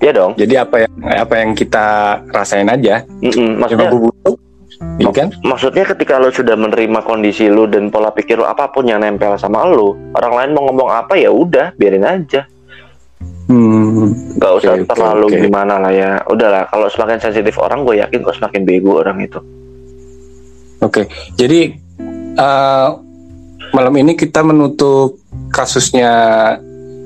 Iya 0.00 0.12
dong 0.16 0.32
Jadi 0.34 0.54
apa 0.56 0.76
yang 0.80 0.92
apa 1.04 1.34
yang 1.36 1.50
kita 1.52 1.86
rasain 2.32 2.68
aja. 2.72 3.04
Mm-mm. 3.20 3.60
maksudnya 3.60 3.88
Emang 3.88 4.00
gue 4.00 4.02
butuh. 4.08 4.36
Iya 4.96 5.12
kan? 5.12 5.28
Maksudnya 5.44 5.84
ketika 5.84 6.16
lo 6.16 6.32
sudah 6.32 6.56
menerima 6.56 7.04
kondisi 7.04 7.52
lo 7.52 7.68
dan 7.68 7.92
pola 7.92 8.08
pikir 8.08 8.40
lo 8.40 8.48
apa 8.48 8.72
pun 8.72 8.88
yang 8.88 9.04
nempel 9.04 9.36
sama 9.36 9.68
lo, 9.68 9.92
orang 10.16 10.32
lain 10.32 10.50
mau 10.56 10.64
ngomong 10.72 10.88
apa 10.88 11.20
ya 11.20 11.28
udah 11.28 11.76
biarin 11.76 12.04
aja. 12.04 12.48
Hmm. 13.50 14.08
Gak 14.40 14.52
usah 14.62 14.78
oke, 14.78 14.88
terlalu 14.88 15.26
oke. 15.26 15.38
gimana 15.42 15.74
lah 15.82 15.92
ya. 15.92 16.10
Udahlah, 16.24 16.64
kalau 16.70 16.86
semakin 16.88 17.18
sensitif 17.20 17.58
orang, 17.60 17.82
gue 17.84 18.00
yakin 18.00 18.22
kok 18.24 18.36
semakin 18.40 18.62
bego 18.64 19.02
orang 19.02 19.18
itu. 19.20 19.40
Oke. 20.80 21.10
Jadi 21.36 21.76
eh, 22.40 22.88
malam 23.76 23.94
ini 24.00 24.16
kita 24.16 24.40
menutup 24.46 25.20
kasusnya 25.52 26.12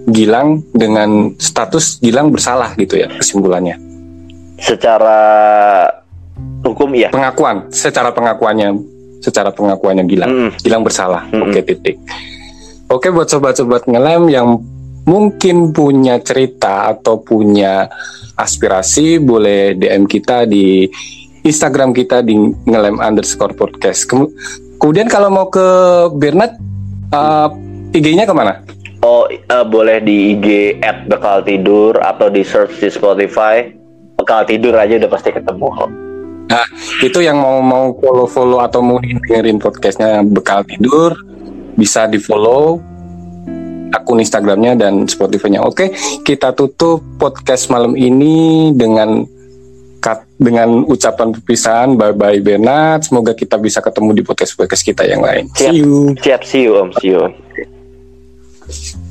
Gilang 0.04 0.60
dengan 0.70 1.32
status 1.36 1.96
Gilang 1.98 2.28
bersalah 2.28 2.76
gitu 2.76 2.96
ya 2.96 3.08
kesimpulannya. 3.08 3.80
Secara 4.60 5.20
hukum 6.62 6.92
iya. 6.92 7.08
Pengakuan 7.08 7.68
secara 7.68 8.12
pengakuannya 8.12 8.76
secara 9.20 9.48
pengakuannya 9.48 10.04
Gilang. 10.04 10.30
Mm, 10.30 10.50
Gilang 10.60 10.82
bersalah. 10.84 11.24
Mm-mm. 11.28 11.48
Oke 11.48 11.60
titik. 11.64 11.96
Oke 12.88 13.08
buat 13.08 13.26
sobat-sobat 13.26 13.88
ngelem 13.88 14.28
yang 14.28 14.60
mungkin 15.04 15.72
punya 15.72 16.20
cerita 16.20 16.92
atau 16.92 17.20
punya 17.20 17.88
aspirasi 18.34 19.20
boleh 19.20 19.72
DM 19.74 20.04
kita 20.04 20.44
di 20.44 20.84
Instagram 21.44 21.92
kita 21.92 22.20
di 22.20 22.36
ngelem 22.64 23.00
underscore 23.00 23.52
podcast. 23.52 24.04
Kemu- 24.04 24.32
Kemudian 24.74 25.08
kalau 25.08 25.32
mau 25.32 25.48
ke 25.48 25.64
Bernard, 26.12 26.60
uh, 27.08 27.48
IG-nya 27.88 28.24
ke 28.24 28.34
mana? 28.36 28.60
Oh, 29.04 29.28
eh, 29.28 29.64
boleh 29.68 30.00
di 30.00 30.32
IG 30.32 30.80
at 30.80 31.04
bekal 31.04 31.44
tidur 31.44 32.00
atau 32.00 32.32
di 32.32 32.40
search 32.40 32.80
di 32.80 32.88
Spotify. 32.88 33.68
Bekal 34.16 34.48
tidur 34.48 34.72
aja 34.72 34.96
udah 34.96 35.10
pasti 35.12 35.28
ketemu 35.28 35.66
kok. 35.76 35.90
Nah, 36.48 36.64
itu 37.04 37.20
yang 37.20 37.36
mau 37.36 37.60
mau 37.60 37.92
follow-follow 38.00 38.64
atau 38.64 38.80
mau 38.80 38.96
dengerin 38.96 39.60
podcastnya 39.60 40.24
bekal 40.24 40.64
tidur 40.64 41.12
bisa 41.76 42.08
di 42.08 42.16
follow 42.16 42.80
akun 43.92 44.24
Instagramnya 44.24 44.72
dan 44.72 45.04
Spotify-nya. 45.04 45.60
Oke, 45.60 45.92
kita 46.24 46.56
tutup 46.56 47.04
podcast 47.20 47.68
malam 47.68 47.92
ini 48.00 48.72
dengan 48.72 49.28
kat- 50.00 50.28
dengan 50.40 50.80
ucapan 50.88 51.28
perpisahan. 51.36 51.92
Bye 52.00 52.16
bye 52.16 52.40
Bernard. 52.40 53.04
Semoga 53.04 53.36
kita 53.36 53.60
bisa 53.60 53.84
ketemu 53.84 54.16
di 54.16 54.22
podcast 54.24 54.56
podcast 54.56 54.80
kita 54.80 55.04
yang 55.04 55.20
lain. 55.20 55.52
Siap. 55.52 55.76
See 55.76 55.84
you. 55.84 56.16
Siap, 56.24 56.40
see 56.40 56.62
you 56.64 56.72
om, 56.80 56.88
see 56.96 57.12
you 57.12 57.43
Thank 58.66 58.94
you. 58.94 59.03